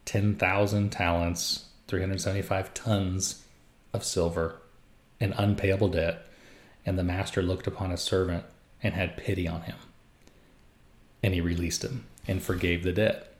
10,000 0.06 0.90
talents, 0.90 1.66
375 1.88 2.73
tons 2.73 3.44
of 3.92 4.04
silver, 4.04 4.56
an 5.20 5.35
unpayable 5.37 5.88
debt 5.88 6.27
and 6.88 6.99
the 6.99 7.04
master 7.04 7.42
looked 7.42 7.66
upon 7.66 7.90
his 7.90 8.00
servant 8.00 8.45
and 8.83 8.95
had 8.95 9.18
pity 9.18 9.47
on 9.47 9.61
him. 9.61 9.76
And 11.23 11.35
he 11.35 11.40
released 11.42 11.85
him 11.85 12.07
and 12.26 12.42
forgave 12.42 12.83
the 12.83 12.95
debt. 12.95 13.35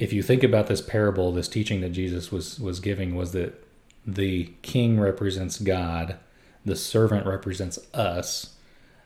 If 0.00 0.12
you 0.12 0.20
think 0.20 0.42
about 0.42 0.66
this 0.66 0.80
parable, 0.80 1.30
this 1.30 1.46
teaching 1.46 1.82
that 1.82 1.90
Jesus 1.90 2.32
was, 2.32 2.58
was 2.58 2.80
giving 2.80 3.14
was 3.14 3.30
that 3.30 3.64
the 4.04 4.50
king 4.62 4.98
represents 4.98 5.60
God, 5.60 6.16
the 6.64 6.74
servant 6.74 7.26
represents 7.26 7.78
us. 7.94 8.56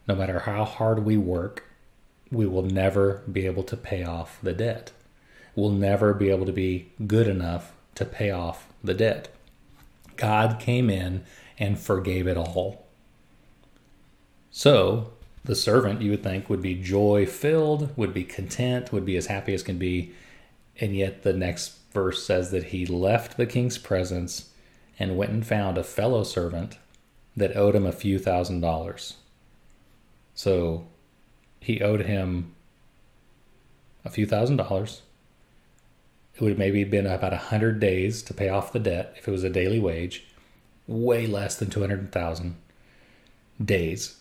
No 0.07 0.15
matter 0.15 0.39
how 0.41 0.65
hard 0.65 1.05
we 1.05 1.19
work, 1.19 1.65
we 2.33 2.47
will 2.47 2.63
never 2.63 3.23
be 3.31 3.45
able 3.45 3.65
to 3.65 3.77
pay 3.77 4.03
off 4.03 4.39
the 4.43 4.55
debt. 4.55 4.93
We'll 5.55 5.71
never 5.71 6.15
be 6.15 6.31
able 6.31 6.47
to 6.47 6.53
be 6.53 6.91
good 7.07 7.29
enough 7.29 7.73
to 7.97 8.07
pay 8.07 8.31
off 8.31 8.67
the 8.83 8.95
debt. 8.95 9.29
God 10.17 10.59
came 10.59 10.89
in 10.89 11.27
and 11.59 11.79
forgave 11.79 12.27
it 12.27 12.37
all. 12.37 12.87
So, 14.51 15.13
the 15.45 15.55
servant, 15.55 16.03
you 16.03 16.11
would 16.13 16.23
think, 16.23 16.49
would 16.49 16.63
be 16.63 16.75
joy 16.75 17.27
filled, 17.27 17.97
would 17.97 18.15
be 18.15 18.25
content, 18.25 18.93
would 18.93 19.05
be 19.05 19.17
as 19.17 19.27
happy 19.27 19.55
as 19.55 19.63
can 19.63 19.79
be. 19.79 20.13
And 20.81 20.95
yet, 20.97 21.23
the 21.23 21.33
next 21.33 21.79
verse 21.93 22.25
says 22.25 22.51
that 22.51 22.65
he 22.65 22.87
left 22.87 23.37
the 23.37 23.47
king's 23.47 23.79
presence 23.79 24.51
and 24.99 25.17
went 25.17 25.33
and 25.33 25.47
found 25.47 25.79
a 25.79 25.85
fellow 25.85 26.23
servant 26.23 26.79
that 27.37 27.57
owed 27.57 27.75
him 27.75 27.87
a 27.87 27.93
few 27.93 28.19
thousand 28.19 28.61
dollars. 28.61 29.15
So, 30.35 30.87
he 31.61 31.81
owed 31.81 32.03
him 32.03 32.55
a 34.05 34.11
few 34.11 34.27
thousand 34.27 34.57
dollars. 34.57 35.03
It 36.35 36.41
would 36.41 36.51
have 36.51 36.59
maybe 36.59 36.85
been 36.85 37.07
about 37.07 37.33
a 37.33 37.37
hundred 37.37 37.81
days 37.81 38.23
to 38.23 38.35
pay 38.35 38.49
off 38.49 38.73
the 38.73 38.79
debt 38.79 39.15
if 39.17 39.27
it 39.27 39.31
was 39.31 39.43
a 39.43 39.51
daily 39.51 39.81
wage 39.81 40.28
way 40.89 41.27
less 41.27 41.57
than 41.57 41.71
200,000 41.71 42.57
days. 43.65 44.17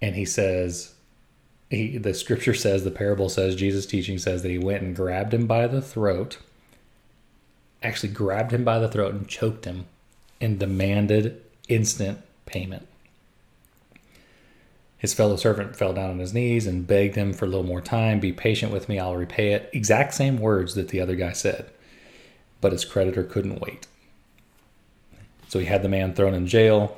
And 0.00 0.14
he 0.14 0.24
says, 0.24 0.94
he, 1.70 1.98
the 1.98 2.14
scripture 2.14 2.54
says, 2.54 2.84
the 2.84 2.90
parable 2.92 3.28
says, 3.28 3.56
Jesus' 3.56 3.86
teaching 3.86 4.18
says 4.18 4.42
that 4.42 4.50
he 4.50 4.58
went 4.58 4.82
and 4.82 4.94
grabbed 4.94 5.34
him 5.34 5.46
by 5.46 5.66
the 5.66 5.82
throat, 5.82 6.38
actually 7.82 8.12
grabbed 8.12 8.52
him 8.52 8.62
by 8.62 8.78
the 8.78 8.88
throat 8.88 9.14
and 9.14 9.26
choked 9.26 9.64
him 9.64 9.86
and 10.40 10.58
demanded 10.58 11.42
instant 11.68 12.20
payment. 12.44 12.86
His 14.98 15.14
fellow 15.14 15.36
servant 15.36 15.76
fell 15.76 15.92
down 15.92 16.10
on 16.10 16.18
his 16.18 16.32
knees 16.32 16.66
and 16.66 16.86
begged 16.86 17.16
him 17.16 17.32
for 17.32 17.44
a 17.44 17.48
little 17.48 17.64
more 17.64 17.80
time. 17.80 18.20
Be 18.20 18.32
patient 18.32 18.72
with 18.72 18.88
me, 18.88 18.98
I'll 18.98 19.16
repay 19.16 19.52
it. 19.52 19.68
Exact 19.72 20.14
same 20.14 20.38
words 20.38 20.74
that 20.74 20.88
the 20.88 21.00
other 21.00 21.16
guy 21.16 21.32
said. 21.32 21.70
But 22.60 22.72
his 22.72 22.84
creditor 22.84 23.22
couldn't 23.22 23.60
wait. 23.60 23.86
So 25.48 25.58
he 25.58 25.66
had 25.66 25.82
the 25.82 25.88
man 25.88 26.14
thrown 26.14 26.34
in 26.34 26.46
jail 26.46 26.96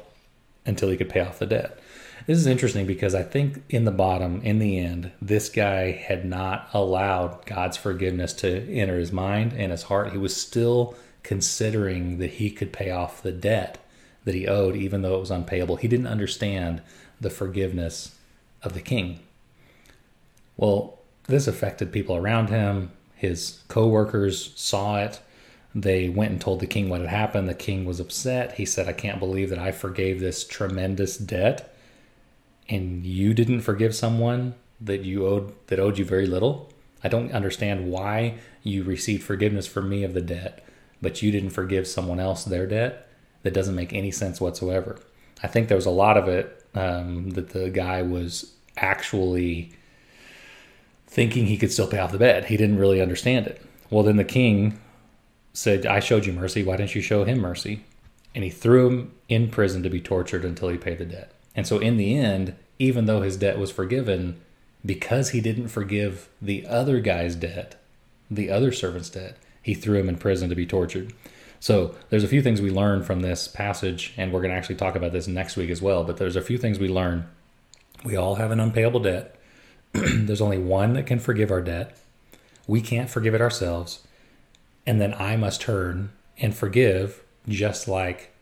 until 0.64 0.90
he 0.90 0.96
could 0.96 1.08
pay 1.08 1.20
off 1.20 1.38
the 1.38 1.46
debt. 1.46 1.78
This 2.26 2.38
is 2.38 2.46
interesting 2.46 2.86
because 2.86 3.14
I 3.14 3.22
think 3.22 3.62
in 3.70 3.84
the 3.84 3.90
bottom, 3.90 4.42
in 4.42 4.58
the 4.58 4.78
end, 4.78 5.12
this 5.20 5.48
guy 5.48 5.92
had 5.92 6.24
not 6.26 6.68
allowed 6.74 7.46
God's 7.46 7.76
forgiveness 7.76 8.34
to 8.34 8.70
enter 8.70 8.98
his 8.98 9.12
mind 9.12 9.54
and 9.54 9.72
his 9.72 9.84
heart. 9.84 10.12
He 10.12 10.18
was 10.18 10.36
still 10.36 10.94
considering 11.22 12.18
that 12.18 12.32
he 12.32 12.50
could 12.50 12.72
pay 12.72 12.90
off 12.90 13.22
the 13.22 13.32
debt 13.32 13.78
that 14.24 14.34
he 14.34 14.46
owed, 14.46 14.76
even 14.76 15.00
though 15.00 15.16
it 15.16 15.20
was 15.20 15.30
unpayable. 15.30 15.76
He 15.76 15.88
didn't 15.88 16.06
understand 16.06 16.82
the 17.18 17.30
forgiveness 17.30 18.14
of 18.62 18.74
the 18.74 18.80
king. 18.80 19.20
Well, 20.58 20.98
this 21.28 21.46
affected 21.46 21.92
people 21.92 22.16
around 22.16 22.48
him. 22.50 22.90
His 23.14 23.62
co 23.68 23.88
workers 23.88 24.52
saw 24.54 24.98
it. 24.98 25.20
They 25.80 26.08
went 26.08 26.32
and 26.32 26.40
told 26.40 26.60
the 26.60 26.66
king 26.66 26.88
what 26.88 27.00
had 27.00 27.10
happened. 27.10 27.48
The 27.48 27.54
king 27.54 27.84
was 27.84 28.00
upset. 28.00 28.54
He 28.54 28.64
said, 28.64 28.88
I 28.88 28.92
can't 28.92 29.18
believe 29.18 29.50
that 29.50 29.58
I 29.58 29.72
forgave 29.72 30.20
this 30.20 30.44
tremendous 30.44 31.16
debt 31.18 31.74
and 32.68 33.04
you 33.04 33.34
didn't 33.34 33.60
forgive 33.60 33.94
someone 33.94 34.54
that 34.80 35.04
you 35.04 35.26
owed 35.26 35.54
that 35.68 35.80
owed 35.80 35.98
you 35.98 36.04
very 36.04 36.26
little. 36.26 36.70
I 37.02 37.08
don't 37.08 37.32
understand 37.32 37.90
why 37.90 38.34
you 38.62 38.82
received 38.82 39.22
forgiveness 39.22 39.66
from 39.66 39.88
me 39.88 40.04
of 40.04 40.14
the 40.14 40.20
debt, 40.20 40.64
but 41.00 41.22
you 41.22 41.30
didn't 41.30 41.50
forgive 41.50 41.86
someone 41.86 42.20
else 42.20 42.44
their 42.44 42.66
debt. 42.66 43.08
That 43.42 43.54
doesn't 43.54 43.74
make 43.74 43.92
any 43.92 44.10
sense 44.10 44.40
whatsoever. 44.40 44.98
I 45.42 45.46
think 45.46 45.68
there 45.68 45.76
was 45.76 45.86
a 45.86 45.90
lot 45.90 46.16
of 46.16 46.28
it 46.28 46.64
um, 46.74 47.30
that 47.30 47.50
the 47.50 47.70
guy 47.70 48.02
was 48.02 48.52
actually 48.76 49.72
thinking 51.06 51.46
he 51.46 51.56
could 51.56 51.72
still 51.72 51.86
pay 51.86 51.98
off 51.98 52.12
the 52.12 52.18
debt. 52.18 52.46
He 52.46 52.56
didn't 52.56 52.78
really 52.78 53.00
understand 53.00 53.46
it. 53.46 53.62
Well, 53.90 54.02
then 54.02 54.16
the 54.16 54.24
king 54.24 54.80
said, 55.52 55.86
I 55.86 56.00
showed 56.00 56.26
you 56.26 56.32
mercy. 56.32 56.62
Why 56.62 56.76
didn't 56.76 56.94
you 56.94 57.02
show 57.02 57.24
him 57.24 57.40
mercy? 57.40 57.84
And 58.34 58.44
he 58.44 58.50
threw 58.50 58.88
him 58.88 59.12
in 59.28 59.50
prison 59.50 59.82
to 59.82 59.90
be 59.90 60.00
tortured 60.00 60.44
until 60.44 60.68
he 60.68 60.78
paid 60.78 60.98
the 60.98 61.04
debt. 61.04 61.32
And 61.54 61.66
so, 61.66 61.78
in 61.78 61.96
the 61.96 62.16
end, 62.16 62.54
even 62.78 63.06
though 63.06 63.22
his 63.22 63.36
debt 63.36 63.58
was 63.58 63.72
forgiven, 63.72 64.40
because 64.84 65.30
he 65.30 65.40
didn't 65.40 65.68
forgive 65.68 66.28
the 66.40 66.66
other 66.66 67.00
guy's 67.00 67.34
debt, 67.34 67.74
the 68.30 68.50
other 68.50 68.70
servant's 68.70 69.10
debt, 69.10 69.36
he 69.62 69.74
threw 69.74 69.98
him 69.98 70.08
in 70.08 70.16
prison 70.16 70.48
to 70.48 70.54
be 70.54 70.66
tortured. 70.66 71.12
So, 71.58 71.96
there's 72.10 72.24
a 72.24 72.28
few 72.28 72.42
things 72.42 72.60
we 72.60 72.70
learn 72.70 73.02
from 73.02 73.20
this 73.20 73.48
passage, 73.48 74.14
and 74.16 74.32
we're 74.32 74.42
going 74.42 74.52
to 74.52 74.56
actually 74.56 74.76
talk 74.76 74.94
about 74.94 75.12
this 75.12 75.26
next 75.26 75.56
week 75.56 75.70
as 75.70 75.82
well. 75.82 76.04
But 76.04 76.18
there's 76.18 76.36
a 76.36 76.42
few 76.42 76.58
things 76.58 76.78
we 76.78 76.88
learn. 76.88 77.26
We 78.04 78.14
all 78.14 78.36
have 78.36 78.52
an 78.52 78.60
unpayable 78.60 79.00
debt. 79.00 79.34
there's 79.92 80.40
only 80.40 80.58
one 80.58 80.92
that 80.92 81.06
can 81.06 81.18
forgive 81.18 81.50
our 81.50 81.62
debt. 81.62 81.98
We 82.68 82.80
can't 82.80 83.10
forgive 83.10 83.34
it 83.34 83.40
ourselves 83.40 84.06
and 84.88 85.02
then 85.02 85.12
I 85.18 85.36
must 85.36 85.60
turn 85.60 86.08
and 86.38 86.56
forgive 86.56 87.22
just 87.46 87.88
like 87.88 88.32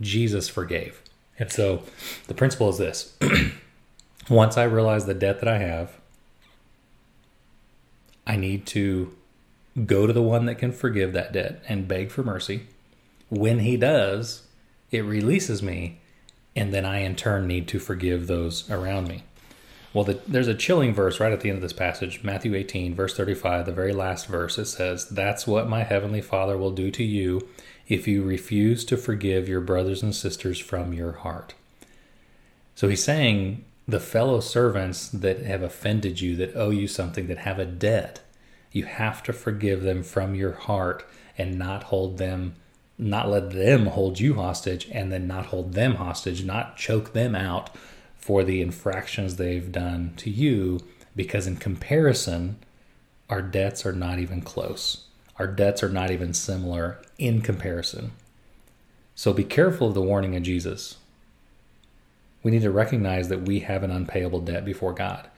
Jesus 0.00 0.48
forgave. 0.48 1.00
And 1.38 1.52
so 1.52 1.84
the 2.26 2.34
principle 2.34 2.68
is 2.68 2.78
this 2.78 3.16
once 4.28 4.58
I 4.58 4.64
realize 4.64 5.06
the 5.06 5.14
debt 5.14 5.38
that 5.38 5.48
I 5.48 5.58
have, 5.58 5.92
I 8.26 8.34
need 8.34 8.66
to 8.66 9.14
go 9.86 10.08
to 10.08 10.12
the 10.12 10.20
one 10.20 10.46
that 10.46 10.56
can 10.56 10.72
forgive 10.72 11.12
that 11.12 11.32
debt 11.32 11.62
and 11.68 11.86
beg 11.86 12.10
for 12.10 12.24
mercy. 12.24 12.66
When 13.28 13.60
he 13.60 13.76
does, 13.76 14.42
it 14.90 15.04
releases 15.04 15.62
me, 15.62 16.00
and 16.56 16.74
then 16.74 16.84
I 16.84 17.02
in 17.02 17.14
turn 17.14 17.46
need 17.46 17.68
to 17.68 17.78
forgive 17.78 18.26
those 18.26 18.68
around 18.68 19.06
me. 19.06 19.22
Well, 19.94 20.02
the, 20.02 20.20
there's 20.26 20.48
a 20.48 20.54
chilling 20.54 20.92
verse 20.92 21.20
right 21.20 21.32
at 21.32 21.40
the 21.40 21.48
end 21.48 21.56
of 21.58 21.62
this 21.62 21.72
passage, 21.72 22.24
Matthew 22.24 22.56
18, 22.56 22.96
verse 22.96 23.16
35, 23.16 23.64
the 23.64 23.72
very 23.72 23.92
last 23.92 24.26
verse. 24.26 24.58
It 24.58 24.64
says, 24.64 25.08
That's 25.08 25.46
what 25.46 25.68
my 25.68 25.84
heavenly 25.84 26.20
Father 26.20 26.58
will 26.58 26.72
do 26.72 26.90
to 26.90 27.04
you 27.04 27.48
if 27.86 28.08
you 28.08 28.24
refuse 28.24 28.84
to 28.86 28.96
forgive 28.96 29.48
your 29.48 29.60
brothers 29.60 30.02
and 30.02 30.14
sisters 30.14 30.58
from 30.58 30.92
your 30.92 31.12
heart. 31.12 31.54
So 32.74 32.88
he's 32.88 33.04
saying, 33.04 33.64
the 33.86 34.00
fellow 34.00 34.40
servants 34.40 35.08
that 35.08 35.42
have 35.42 35.62
offended 35.62 36.20
you, 36.20 36.34
that 36.36 36.56
owe 36.56 36.70
you 36.70 36.88
something, 36.88 37.28
that 37.28 37.38
have 37.38 37.60
a 37.60 37.64
debt, 37.64 38.20
you 38.72 38.86
have 38.86 39.22
to 39.22 39.32
forgive 39.32 39.82
them 39.82 40.02
from 40.02 40.34
your 40.34 40.52
heart 40.52 41.06
and 41.38 41.56
not 41.56 41.84
hold 41.84 42.18
them, 42.18 42.56
not 42.98 43.28
let 43.28 43.52
them 43.52 43.86
hold 43.86 44.18
you 44.18 44.34
hostage, 44.34 44.88
and 44.90 45.12
then 45.12 45.28
not 45.28 45.46
hold 45.46 45.74
them 45.74 45.96
hostage, 45.96 46.44
not 46.44 46.76
choke 46.76 47.12
them 47.12 47.36
out 47.36 47.70
for 48.24 48.42
the 48.42 48.62
infractions 48.62 49.36
they've 49.36 49.70
done 49.70 50.14
to 50.16 50.30
you 50.30 50.80
because 51.14 51.46
in 51.46 51.56
comparison 51.56 52.56
our 53.28 53.42
debts 53.42 53.84
are 53.84 53.92
not 53.92 54.18
even 54.18 54.40
close. 54.40 55.04
Our 55.38 55.46
debts 55.46 55.82
are 55.82 55.90
not 55.90 56.10
even 56.10 56.32
similar 56.32 57.02
in 57.18 57.42
comparison. 57.42 58.12
So 59.14 59.34
be 59.34 59.44
careful 59.44 59.88
of 59.88 59.94
the 59.94 60.00
warning 60.00 60.34
of 60.36 60.42
Jesus. 60.42 60.96
We 62.42 62.50
need 62.50 62.62
to 62.62 62.70
recognize 62.70 63.28
that 63.28 63.42
we 63.42 63.60
have 63.60 63.82
an 63.82 63.90
unpayable 63.90 64.40
debt 64.40 64.64
before 64.64 64.94
God. 64.94 65.28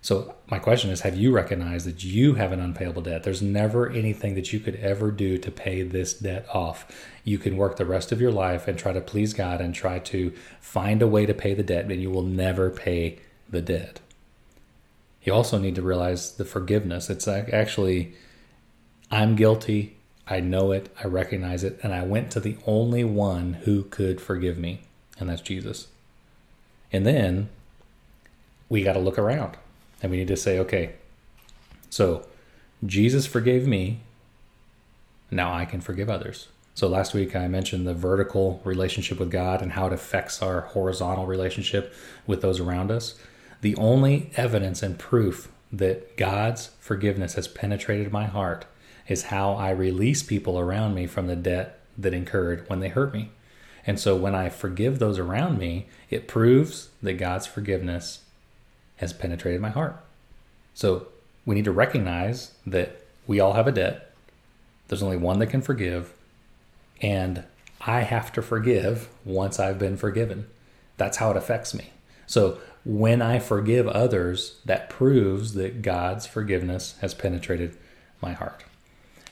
So, 0.00 0.36
my 0.50 0.58
question 0.58 0.90
is 0.90 1.00
Have 1.00 1.16
you 1.16 1.32
recognized 1.32 1.86
that 1.86 2.04
you 2.04 2.34
have 2.34 2.52
an 2.52 2.60
unpayable 2.60 3.02
debt? 3.02 3.24
There's 3.24 3.42
never 3.42 3.90
anything 3.90 4.34
that 4.34 4.52
you 4.52 4.60
could 4.60 4.76
ever 4.76 5.10
do 5.10 5.38
to 5.38 5.50
pay 5.50 5.82
this 5.82 6.14
debt 6.14 6.46
off. 6.52 6.86
You 7.24 7.38
can 7.38 7.56
work 7.56 7.76
the 7.76 7.86
rest 7.86 8.12
of 8.12 8.20
your 8.20 8.32
life 8.32 8.68
and 8.68 8.78
try 8.78 8.92
to 8.92 9.00
please 9.00 9.34
God 9.34 9.60
and 9.60 9.74
try 9.74 9.98
to 10.00 10.32
find 10.60 11.02
a 11.02 11.08
way 11.08 11.26
to 11.26 11.34
pay 11.34 11.54
the 11.54 11.62
debt, 11.62 11.88
but 11.88 11.98
you 11.98 12.10
will 12.10 12.22
never 12.22 12.70
pay 12.70 13.18
the 13.48 13.60
debt. 13.60 14.00
You 15.24 15.34
also 15.34 15.58
need 15.58 15.74
to 15.74 15.82
realize 15.82 16.36
the 16.36 16.44
forgiveness. 16.44 17.10
It's 17.10 17.26
like 17.26 17.52
actually, 17.52 18.14
I'm 19.10 19.34
guilty. 19.34 19.96
I 20.28 20.40
know 20.40 20.72
it. 20.72 20.94
I 21.02 21.06
recognize 21.06 21.64
it. 21.64 21.80
And 21.82 21.92
I 21.92 22.04
went 22.04 22.30
to 22.32 22.40
the 22.40 22.56
only 22.66 23.02
one 23.02 23.54
who 23.64 23.84
could 23.84 24.20
forgive 24.20 24.58
me, 24.58 24.82
and 25.18 25.28
that's 25.28 25.42
Jesus. 25.42 25.88
And 26.92 27.04
then 27.04 27.48
we 28.68 28.82
got 28.82 28.92
to 28.92 29.00
look 29.00 29.18
around 29.18 29.56
and 30.02 30.10
we 30.10 30.18
need 30.18 30.28
to 30.28 30.36
say, 30.36 30.58
okay, 30.58 30.94
so 31.90 32.26
Jesus 32.84 33.26
forgave 33.26 33.66
me. 33.66 34.00
Now 35.30 35.52
I 35.52 35.64
can 35.64 35.80
forgive 35.80 36.08
others. 36.08 36.48
So 36.74 36.86
last 36.86 37.12
week 37.12 37.34
I 37.34 37.48
mentioned 37.48 37.86
the 37.86 37.94
vertical 37.94 38.60
relationship 38.64 39.18
with 39.18 39.30
God 39.30 39.62
and 39.62 39.72
how 39.72 39.88
it 39.88 39.92
affects 39.92 40.40
our 40.40 40.60
horizontal 40.60 41.26
relationship 41.26 41.92
with 42.26 42.40
those 42.40 42.60
around 42.60 42.90
us. 42.90 43.18
The 43.62 43.74
only 43.76 44.30
evidence 44.36 44.82
and 44.82 44.98
proof 44.98 45.50
that 45.72 46.16
God's 46.16 46.70
forgiveness 46.78 47.34
has 47.34 47.48
penetrated 47.48 48.12
my 48.12 48.26
heart 48.26 48.64
is 49.08 49.24
how 49.24 49.54
I 49.54 49.70
release 49.70 50.22
people 50.22 50.58
around 50.58 50.94
me 50.94 51.06
from 51.06 51.26
the 51.26 51.36
debt 51.36 51.80
that 51.96 52.14
incurred 52.14 52.68
when 52.68 52.80
they 52.80 52.88
hurt 52.88 53.12
me. 53.12 53.32
And 53.86 53.98
so 53.98 54.14
when 54.14 54.34
I 54.34 54.48
forgive 54.48 54.98
those 54.98 55.18
around 55.18 55.58
me, 55.58 55.88
it 56.10 56.28
proves 56.28 56.90
that 57.02 57.14
God's 57.14 57.46
forgiveness 57.46 58.20
has 58.98 59.12
penetrated 59.12 59.60
my 59.60 59.70
heart. 59.70 59.96
So 60.74 61.08
we 61.44 61.54
need 61.54 61.64
to 61.64 61.72
recognize 61.72 62.52
that 62.66 63.02
we 63.26 63.40
all 63.40 63.54
have 63.54 63.66
a 63.66 63.72
debt. 63.72 64.12
There's 64.88 65.02
only 65.02 65.16
one 65.16 65.38
that 65.38 65.46
can 65.48 65.62
forgive. 65.62 66.12
And 67.00 67.44
I 67.80 68.00
have 68.00 68.32
to 68.32 68.42
forgive 68.42 69.08
once 69.24 69.58
I've 69.58 69.78
been 69.78 69.96
forgiven. 69.96 70.46
That's 70.96 71.18
how 71.18 71.30
it 71.30 71.36
affects 71.36 71.74
me. 71.74 71.90
So 72.26 72.58
when 72.84 73.22
I 73.22 73.38
forgive 73.38 73.86
others, 73.86 74.60
that 74.64 74.90
proves 74.90 75.54
that 75.54 75.82
God's 75.82 76.26
forgiveness 76.26 76.96
has 77.00 77.14
penetrated 77.14 77.76
my 78.20 78.32
heart. 78.32 78.64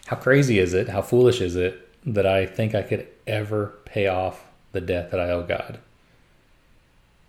How 0.06 0.16
crazy 0.16 0.58
is 0.58 0.74
it? 0.74 0.88
How 0.88 1.02
foolish 1.02 1.40
is 1.40 1.56
it 1.56 1.88
that 2.06 2.26
I 2.26 2.46
think 2.46 2.74
I 2.74 2.82
could 2.82 3.08
ever 3.26 3.74
pay 3.84 4.06
off 4.06 4.44
the 4.72 4.80
debt 4.80 5.10
that 5.10 5.20
I 5.20 5.30
owe 5.30 5.42
God? 5.42 5.80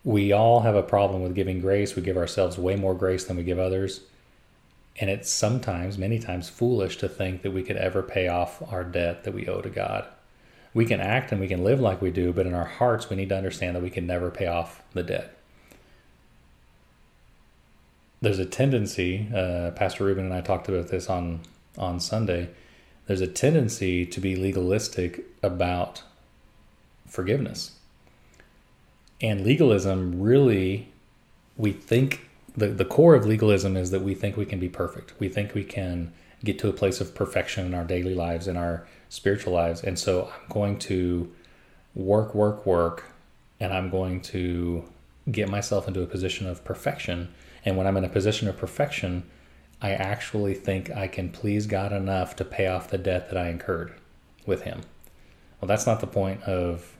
We 0.08 0.32
all 0.32 0.62
have 0.62 0.74
a 0.74 0.82
problem 0.82 1.22
with 1.22 1.36
giving 1.36 1.60
grace. 1.60 1.94
We 1.94 2.02
give 2.02 2.16
ourselves 2.16 2.58
way 2.58 2.78
more 2.78 2.94
grace 2.94 3.26
than 3.26 3.36
we 3.36 3.44
give 3.44 3.60
others. 3.60 4.00
And 5.02 5.10
it's 5.10 5.30
sometimes, 5.30 5.98
many 5.98 6.18
times, 6.18 6.48
foolish 6.48 6.96
to 7.00 7.10
think 7.10 7.42
that 7.42 7.52
we 7.52 7.62
could 7.62 7.76
ever 7.76 8.02
pay 8.02 8.30
off 8.30 8.64
our 8.72 8.86
debt 8.86 9.26
that 9.26 9.34
we 9.34 9.50
owe 9.50 9.60
to 9.60 9.70
God. 9.70 10.06
We 10.74 10.86
can 10.86 11.02
act 11.02 11.34
and 11.34 11.42
we 11.42 11.50
can 11.50 11.62
live 11.62 11.82
like 11.82 12.02
we 12.02 12.10
do, 12.10 12.32
but 12.32 12.48
in 12.48 12.54
our 12.54 12.64
hearts, 12.64 13.10
we 13.10 13.18
need 13.18 13.28
to 13.28 13.38
understand 13.38 13.76
that 13.76 13.84
we 13.84 13.90
can 13.90 14.08
never 14.08 14.32
pay 14.32 14.48
off 14.48 14.81
the 14.94 15.03
debt. 15.03 15.38
There's 18.22 18.40
a 18.40 18.46
tendency, 18.46 19.27
uh, 19.36 19.72
Pastor 19.72 20.05
Ruben 20.05 20.24
and 20.24 20.34
I 20.34 20.40
talked 20.40 20.70
about 20.70 20.88
this 20.88 21.10
on, 21.10 21.42
on 21.77 22.00
Sunday. 22.00 22.48
There's 23.08 23.20
a 23.20 23.27
tendency 23.27 24.05
to 24.05 24.22
be 24.22 24.38
legalistic 24.38 25.25
about 25.44 26.03
forgiveness 27.10 27.76
and 29.22 29.44
legalism 29.44 30.22
really, 30.22 30.92
we 31.58 31.72
think 31.72 32.30
the, 32.56 32.68
the 32.68 32.86
core 32.86 33.16
of 33.16 33.25
legalism 33.25 33.77
is 33.77 33.92
that 33.92 34.01
we 34.01 34.16
think 34.16 34.38
we 34.38 34.46
can 34.46 34.60
be 34.60 34.70
perfect. 34.70 35.14
We 35.20 35.30
think 35.30 35.53
we 35.53 35.64
can 35.64 36.14
get 36.44 36.60
to 36.60 36.70
a 36.70 36.74
place 36.74 37.01
of 37.01 37.16
perfection 37.16 37.66
in 37.66 37.74
our 37.74 37.84
daily 37.84 38.16
lives, 38.16 38.48
in 38.48 38.58
our 38.58 38.88
spiritual 39.10 39.53
lives. 39.53 39.84
And 39.84 39.98
so 39.98 40.32
I'm 40.34 40.50
going 40.50 40.80
to 40.80 41.32
work, 41.96 42.36
work, 42.36 42.66
work, 42.66 43.06
and 43.60 43.74
I'm 43.74 43.90
going 43.90 44.22
to 44.22 44.84
get 45.32 45.50
myself 45.50 45.88
into 45.88 46.01
a 46.01 46.08
position 46.08 46.48
of 46.48 46.64
perfection. 46.64 47.34
And 47.66 47.77
when 47.77 47.88
I'm 47.88 47.98
in 47.98 48.06
a 48.06 48.10
position 48.10 48.48
of 48.48 48.58
perfection, 48.58 49.24
I 49.82 49.92
actually 49.92 50.53
think 50.53 50.90
I 50.92 51.08
can 51.08 51.30
please 51.30 51.68
God 51.68 51.92
enough 51.92 52.36
to 52.38 52.46
pay 52.46 52.68
off 52.68 52.90
the 52.90 52.98
debt 52.98 53.30
that 53.30 53.38
I 53.38 53.50
incurred 53.50 53.94
with 54.46 54.64
Him. 54.64 54.82
Well, 55.60 55.68
that's 55.68 55.86
not 55.86 56.00
the 56.00 56.08
point 56.08 56.44
of 56.44 56.97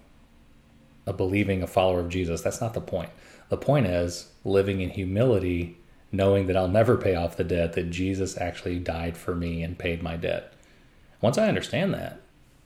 a 1.07 1.13
believing 1.13 1.63
a 1.63 1.67
follower 1.67 2.01
of 2.01 2.09
Jesus. 2.09 2.41
That's 2.41 2.61
not 2.61 2.75
the 2.75 2.81
point. 2.81 3.09
The 3.49 3.57
point 3.57 3.87
is 3.87 4.27
living 4.43 4.81
in 4.81 4.89
humility, 4.89 5.77
knowing 6.11 6.47
that 6.47 6.57
I'll 6.57 6.67
never 6.67 6.97
pay 6.97 7.15
off 7.15 7.37
the 7.37 7.43
debt, 7.43 7.73
that 7.73 7.89
Jesus 7.89 8.37
actually 8.37 8.77
died 8.77 9.17
for 9.17 9.33
me 9.33 9.63
and 9.63 9.79
paid 9.79 10.03
my 10.03 10.17
debt. 10.17 10.53
Once 11.21 11.37
I 11.37 11.47
understand 11.47 11.93
that, 11.93 12.19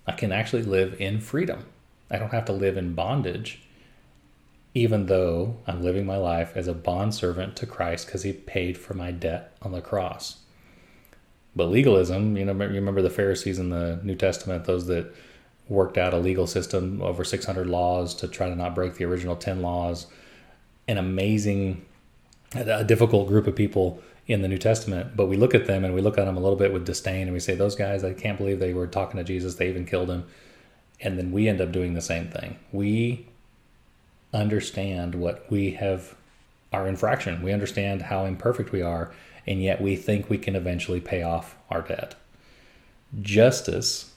I 0.08 0.14
can 0.14 0.32
actually 0.32 0.64
live 0.64 1.00
in 1.00 1.22
freedom. 1.22 1.66
I 2.10 2.18
don't 2.18 2.34
have 2.34 2.46
to 2.46 2.52
live 2.52 2.76
in 2.76 2.96
bondage, 2.96 3.62
even 4.74 5.06
though 5.06 5.58
I'm 5.68 5.84
living 5.84 6.06
my 6.06 6.18
life 6.18 6.54
as 6.56 6.68
a 6.68 6.74
bondservant 6.74 7.56
to 7.58 7.66
Christ 7.66 8.08
because 8.08 8.24
he 8.24 8.34
paid 8.34 8.78
for 8.78 8.94
my 8.96 9.12
debt 9.12 9.54
on 9.62 9.72
the 9.72 9.82
cross. 9.82 10.40
But 11.56 11.70
legalism, 11.70 12.38
you 12.38 12.46
know, 12.46 12.54
you 12.54 12.76
remember 12.76 13.02
the 13.02 13.10
Pharisees 13.10 13.60
in 13.60 13.70
the 13.70 14.00
New 14.04 14.16
Testament, 14.16 14.66
those 14.66 14.88
that 14.88 15.14
worked 15.68 15.98
out 15.98 16.14
a 16.14 16.18
legal 16.18 16.48
system 16.48 17.02
over 17.02 17.24
600 17.24 17.68
laws 17.68 18.14
to 18.16 18.28
try 18.28 18.50
to 18.50 18.56
not 18.56 18.76
break 18.76 18.96
the 18.96 19.06
original 19.06 19.36
10 19.36 19.62
laws. 19.62 20.08
An 20.88 20.98
amazing, 20.98 21.86
a 22.54 22.84
difficult 22.84 23.28
group 23.28 23.48
of 23.48 23.56
people 23.56 24.02
in 24.28 24.42
the 24.42 24.48
New 24.48 24.58
Testament, 24.58 25.16
but 25.16 25.28
we 25.28 25.38
look 25.38 25.56
at 25.56 25.68
them 25.68 25.84
and 25.84 25.94
we 25.94 26.02
look 26.02 26.18
at 26.18 26.26
them 26.26 26.38
a 26.38 26.40
little 26.40 26.58
bit 26.58 26.74
with 26.74 26.86
disdain 26.86 27.24
and 27.24 27.34
we 27.34 27.40
say, 27.40 27.56
those 27.56 27.76
guys, 27.76 28.04
I 28.04 28.14
can't 28.14 28.38
believe 28.38 28.60
they 28.60 28.74
were 28.74 28.88
talking 28.88 29.18
to 29.18 29.24
Jesus. 29.24 29.56
They 29.56 29.70
even 29.70 29.86
killed 29.86 30.10
him. 30.10 30.26
And 31.00 31.18
then 31.18 31.32
we 31.32 31.48
end 31.48 31.62
up 31.62 31.72
doing 31.72 31.94
the 31.94 32.02
same 32.02 32.30
thing. 32.30 32.58
We 32.72 33.26
understand 34.34 35.16
what 35.16 35.50
we 35.50 35.72
have, 35.72 36.16
our 36.72 36.88
infraction. 36.88 37.42
We 37.42 37.52
understand 37.52 38.04
how 38.04 38.26
imperfect 38.26 38.72
we 38.72 38.82
are, 38.82 39.12
and 39.48 39.62
yet 39.62 39.82
we 39.82 39.96
think 39.96 40.30
we 40.30 40.38
can 40.38 40.56
eventually 40.56 41.02
pay 41.02 41.24
off 41.24 41.58
our 41.70 41.82
debt. 41.82 42.16
Justice 43.22 44.11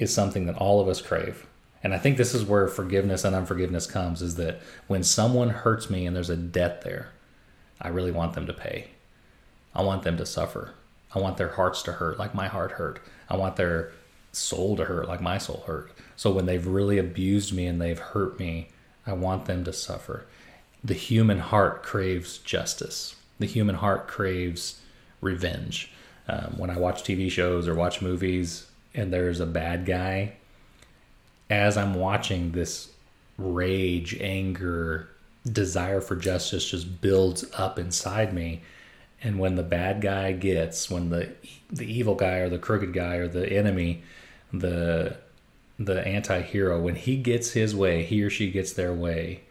is 0.00 0.12
something 0.12 0.46
that 0.46 0.56
all 0.56 0.80
of 0.80 0.88
us 0.88 1.00
crave. 1.00 1.46
And 1.82 1.94
I 1.94 1.98
think 1.98 2.16
this 2.16 2.34
is 2.34 2.44
where 2.44 2.66
forgiveness 2.66 3.24
and 3.24 3.36
unforgiveness 3.36 3.86
comes 3.86 4.22
is 4.22 4.36
that 4.36 4.60
when 4.86 5.02
someone 5.02 5.50
hurts 5.50 5.88
me 5.88 6.06
and 6.06 6.16
there's 6.16 6.30
a 6.30 6.36
debt 6.36 6.82
there, 6.82 7.10
I 7.80 7.88
really 7.88 8.10
want 8.10 8.34
them 8.34 8.46
to 8.46 8.52
pay. 8.52 8.88
I 9.74 9.82
want 9.82 10.02
them 10.02 10.16
to 10.16 10.26
suffer. 10.26 10.74
I 11.14 11.18
want 11.18 11.36
their 11.36 11.48
hearts 11.48 11.82
to 11.84 11.92
hurt 11.92 12.18
like 12.18 12.34
my 12.34 12.48
heart 12.48 12.72
hurt. 12.72 13.00
I 13.28 13.36
want 13.36 13.56
their 13.56 13.92
soul 14.32 14.76
to 14.76 14.84
hurt 14.84 15.08
like 15.08 15.20
my 15.20 15.38
soul 15.38 15.64
hurt. 15.66 15.92
So 16.16 16.30
when 16.30 16.46
they've 16.46 16.66
really 16.66 16.98
abused 16.98 17.52
me 17.52 17.66
and 17.66 17.80
they've 17.80 17.98
hurt 17.98 18.38
me, 18.38 18.68
I 19.06 19.12
want 19.12 19.46
them 19.46 19.64
to 19.64 19.72
suffer. 19.72 20.26
The 20.84 20.94
human 20.94 21.38
heart 21.38 21.82
craves 21.82 22.38
justice. 22.38 23.16
The 23.38 23.46
human 23.46 23.76
heart 23.76 24.06
craves 24.06 24.80
revenge. 25.20 25.92
Um, 26.28 26.54
when 26.56 26.70
I 26.70 26.78
watch 26.78 27.02
TV 27.02 27.30
shows 27.30 27.66
or 27.66 27.74
watch 27.74 28.02
movies, 28.02 28.69
and 28.94 29.12
there's 29.12 29.40
a 29.40 29.46
bad 29.46 29.86
guy, 29.86 30.34
as 31.48 31.76
I'm 31.76 31.94
watching 31.94 32.52
this 32.52 32.90
rage, 33.38 34.16
anger, 34.20 35.08
desire 35.50 36.00
for 36.00 36.16
justice 36.16 36.70
just 36.70 37.00
builds 37.00 37.44
up 37.56 37.78
inside 37.78 38.34
me. 38.34 38.62
And 39.22 39.38
when 39.38 39.56
the 39.56 39.62
bad 39.62 40.00
guy 40.00 40.32
gets, 40.32 40.90
when 40.90 41.10
the 41.10 41.30
the 41.70 41.86
evil 41.86 42.14
guy 42.14 42.36
or 42.38 42.48
the 42.48 42.58
crooked 42.58 42.92
guy 42.92 43.16
or 43.16 43.28
the 43.28 43.50
enemy, 43.52 44.02
the 44.52 45.16
the 45.78 46.06
anti-hero, 46.06 46.80
when 46.80 46.94
he 46.94 47.16
gets 47.16 47.52
his 47.52 47.74
way, 47.74 48.02
he 48.04 48.22
or 48.22 48.30
she 48.30 48.50
gets 48.50 48.72
their 48.72 48.92
way, 48.92 49.42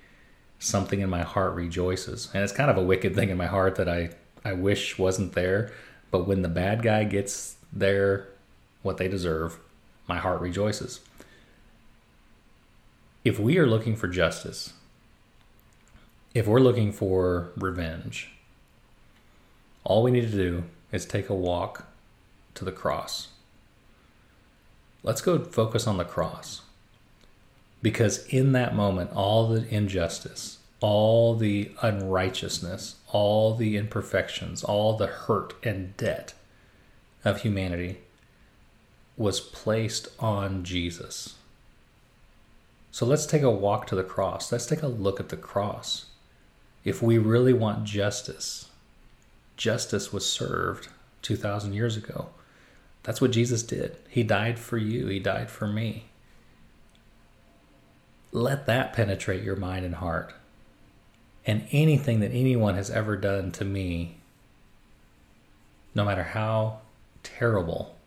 something 0.59 1.01
in 1.01 1.09
my 1.09 1.23
heart 1.23 1.53
rejoices. 1.55 2.29
And 2.33 2.43
it's 2.43 2.53
kind 2.53 2.69
of 2.69 2.77
a 2.77 2.83
wicked 2.83 3.15
thing 3.15 3.29
in 3.29 3.37
my 3.37 3.47
heart 3.47 3.75
that 3.75 3.89
I 3.89 4.11
I 4.43 4.53
wish 4.53 4.97
wasn't 4.97 5.33
there, 5.33 5.71
but 6.11 6.27
when 6.27 6.41
the 6.41 6.49
bad 6.49 6.81
guy 6.81 7.03
gets 7.03 7.55
their 7.71 8.27
what 8.81 8.97
they 8.97 9.07
deserve, 9.07 9.59
my 10.07 10.17
heart 10.17 10.41
rejoices. 10.41 11.01
If 13.23 13.39
we 13.39 13.57
are 13.57 13.67
looking 13.67 13.95
for 13.95 14.07
justice, 14.07 14.73
if 16.33 16.47
we're 16.47 16.59
looking 16.59 16.91
for 16.91 17.51
revenge, 17.57 18.31
all 19.83 20.03
we 20.03 20.11
need 20.11 20.31
to 20.31 20.37
do 20.37 20.63
is 20.91 21.05
take 21.05 21.29
a 21.29 21.35
walk 21.35 21.87
to 22.55 22.65
the 22.65 22.71
cross. 22.71 23.29
Let's 25.03 25.21
go 25.21 25.39
focus 25.43 25.87
on 25.87 25.97
the 25.97 26.05
cross. 26.05 26.61
Because 27.81 28.25
in 28.27 28.51
that 28.53 28.75
moment, 28.75 29.11
all 29.13 29.47
the 29.47 29.67
injustice, 29.73 30.57
all 30.81 31.35
the 31.35 31.71
unrighteousness, 31.81 32.95
all 33.07 33.55
the 33.55 33.77
imperfections, 33.77 34.63
all 34.63 34.97
the 34.97 35.07
hurt 35.07 35.53
and 35.63 35.95
debt 35.97 36.33
of 37.23 37.41
humanity 37.41 37.99
was 39.19 39.41
placed 39.41 40.07
on 40.17 40.63
Jesus. 40.63 41.35
So 42.89 43.05
let's 43.05 43.25
take 43.25 43.41
a 43.41 43.51
walk 43.51 43.85
to 43.87 43.95
the 43.95 44.03
cross. 44.03 44.49
Let's 44.49 44.65
take 44.65 44.81
a 44.81 44.87
look 44.87 45.19
at 45.19 45.27
the 45.27 45.37
cross. 45.37 46.05
If 46.85 47.03
we 47.03 47.17
really 47.17 47.51
want 47.51 47.83
justice, 47.83 48.69
justice 49.57 50.13
was 50.13 50.25
served 50.27 50.87
2,000 51.21 51.73
years 51.73 51.97
ago. 51.97 52.29
That's 53.03 53.19
what 53.19 53.31
Jesus 53.31 53.61
did. 53.61 53.97
He 54.07 54.23
died 54.23 54.57
for 54.57 54.77
you, 54.77 55.07
He 55.07 55.19
died 55.19 55.49
for 55.51 55.67
me. 55.67 56.05
Let 58.31 58.67
that 58.67 58.93
penetrate 58.93 59.43
your 59.43 59.57
mind 59.57 59.85
and 59.85 59.95
heart. 59.95 60.33
And 61.45 61.67
anything 61.71 62.21
that 62.21 62.31
anyone 62.31 62.75
has 62.75 62.89
ever 62.89 63.17
done 63.17 63.51
to 63.53 63.65
me, 63.65 64.17
no 65.93 66.05
matter 66.05 66.23
how 66.23 66.79
terrible, 67.21 67.97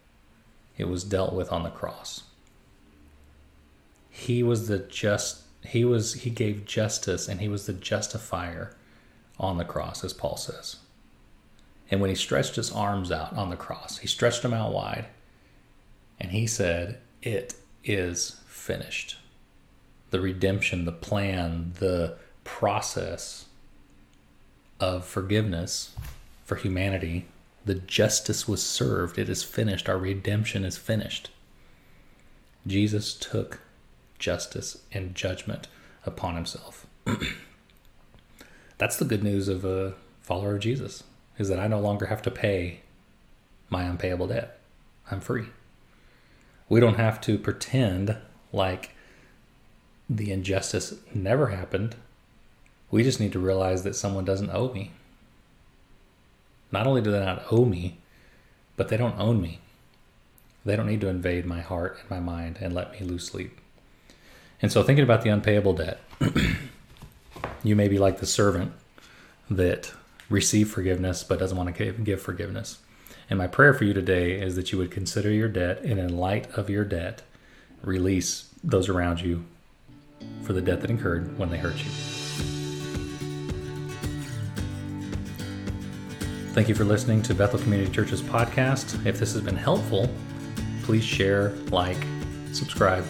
it 0.79 0.89
was 0.89 1.05
dealt 1.05 1.33
with 1.33 1.53
on 1.53 1.63
the 1.63 1.71
cross. 1.71 2.25
He 4.11 4.43
was 4.43 4.69
the 4.69 4.79
just 4.79 5.43
he 5.65 5.85
was 5.85 6.15
he 6.15 6.31
gave 6.31 6.65
justice 6.65 7.29
and 7.29 7.41
he 7.41 7.49
was 7.49 7.67
the 7.67 7.73
justifier 7.73 8.75
on 9.39 9.59
the 9.59 9.65
cross 9.65 10.05
as 10.05 10.13
Paul 10.13 10.37
says. 10.37 10.77
And 11.91 12.01
when 12.01 12.11
he 12.11 12.17
stretched 12.17 12.57
his 12.57 12.73
arms 12.73 13.13
out 13.13 13.33
on 13.35 13.51
the 13.51 13.57
cross, 13.57 13.99
he 13.99 14.07
stretched 14.07 14.43
them 14.43 14.55
out 14.55 14.73
wide 14.73 15.07
and 16.19 16.31
he 16.31 16.47
said, 16.47 16.99
"It 17.23 17.55
is 17.85 18.41
finished." 18.47 19.17
The 20.11 20.21
redemption, 20.21 20.85
the 20.85 20.93
plan, 20.93 21.73
the 21.79 22.17
process 22.45 23.47
of 24.79 25.05
forgiveness 25.05 25.95
for 26.45 26.57
humanity 26.57 27.27
the 27.65 27.75
justice 27.75 28.49
was 28.49 28.63
served. 28.63 29.19
It 29.19 29.29
is 29.29 29.43
finished. 29.43 29.89
Our 29.89 29.99
redemption 29.99 30.65
is 30.65 30.77
finished. 30.77 31.31
Jesus 32.67 33.15
took 33.15 33.61
justice 34.19 34.79
and 34.93 35.15
judgment 35.15 35.69
upon 36.05 36.35
himself. 36.35 36.87
That's 38.79 38.97
the 38.97 39.05
good 39.05 39.23
news 39.23 39.49
of 39.49 39.65
a 39.65 39.95
follower 40.21 40.55
of 40.55 40.61
Jesus, 40.61 41.05
is 41.39 41.49
that 41.49 41.59
I 41.59 41.67
no 41.69 41.81
longer 41.81 42.07
have 42.07 42.23
to 42.23 42.31
pay 42.31 42.81
my 43.71 43.83
unpayable 43.85 44.29
debt. 44.29 44.59
I'm 45.11 45.21
free. 45.21 45.47
We 46.69 46.81
don't 46.81 46.97
have 46.97 47.21
to 47.23 47.39
pretend 47.39 48.17
like 48.53 48.95
the 50.09 50.33
injustice 50.33 50.95
never 51.15 51.49
happened. 51.49 51.97
We 52.91 53.03
just 53.03 53.21
need 53.21 53.33
to 53.33 53.39
realize 53.39 53.83
that 53.85 53.97
someone 53.97 54.25
doesn't 54.25 54.51
owe 54.51 54.73
me. 54.73 54.93
Not 56.73 56.87
only 56.87 57.03
do 57.03 57.13
they 57.13 57.21
not 57.21 57.45
owe 57.53 57.67
me, 57.67 57.99
but 58.77 58.89
they 58.89 58.97
don't 58.97 59.19
own 59.19 59.41
me. 59.41 59.61
They 60.65 60.75
don't 60.75 60.87
need 60.87 61.03
to 61.03 61.09
invade 61.09 61.45
my 61.45 61.61
heart 61.61 61.99
and 62.01 62.11
my 62.11 62.21
mind 62.21 62.59
and 62.61 62.75
let 62.75 62.93
me 62.93 63.07
lose 63.07 63.27
sleep. 63.27 63.61
And 64.61 64.73
so, 64.73 64.83
thinking 64.83 65.03
about 65.03 65.23
the 65.23 65.31
unpayable 65.31 65.75
debt, 65.75 66.01
you 67.65 67.77
may 67.77 67.89
be 67.89 67.99
like 67.99 68.19
the 68.19 68.27
servant 68.27 68.73
that 69.51 69.93
received 70.31 70.71
forgiveness 70.71 71.25
but 71.25 71.39
doesn't 71.39 71.59
want 71.59 71.75
to 71.75 71.93
give 71.93 72.23
forgiveness. 72.23 72.79
And 73.29 73.39
my 73.39 73.49
prayer 73.49 73.75
for 73.75 73.85
you 73.85 73.93
today 73.93 74.41
is 74.41 74.57
that 74.57 74.73
you 74.73 74.79
would 74.79 74.91
consider 74.91 75.31
your 75.31 75.49
debt 75.49 75.83
and, 75.83 75.99
in 75.99 76.17
light 76.17 76.51
of 76.57 76.71
your 76.71 76.85
debt, 76.85 77.23
release 77.83 78.51
those 78.63 78.89
around 78.89 79.21
you 79.21 79.45
for 80.43 80.53
the 80.53 80.63
debt 80.63 80.81
that 80.81 80.91
incurred 80.91 81.37
when 81.39 81.51
they 81.51 81.59
hurt 81.59 81.77
you. 81.83 82.22
Thank 86.53 86.69
you 86.69 86.75
for 86.75 86.85
listening 86.85 87.23
to 87.23 87.35
Bethel 87.35 87.59
Community 87.59 87.91
Church's 87.91 88.21
podcast. 88.21 89.07
If 89.07 89.19
this 89.19 89.33
has 89.33 89.41
been 89.41 89.57
helpful, 89.57 90.07
please 90.83 91.03
share, 91.03 91.53
like, 91.71 91.97
subscribe 92.53 93.07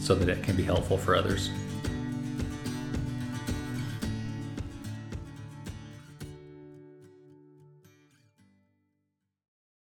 so 0.00 0.14
that 0.14 0.30
it 0.30 0.42
can 0.42 0.56
be 0.56 0.62
helpful 0.62 0.96
for 0.96 1.14
others. 1.14 1.50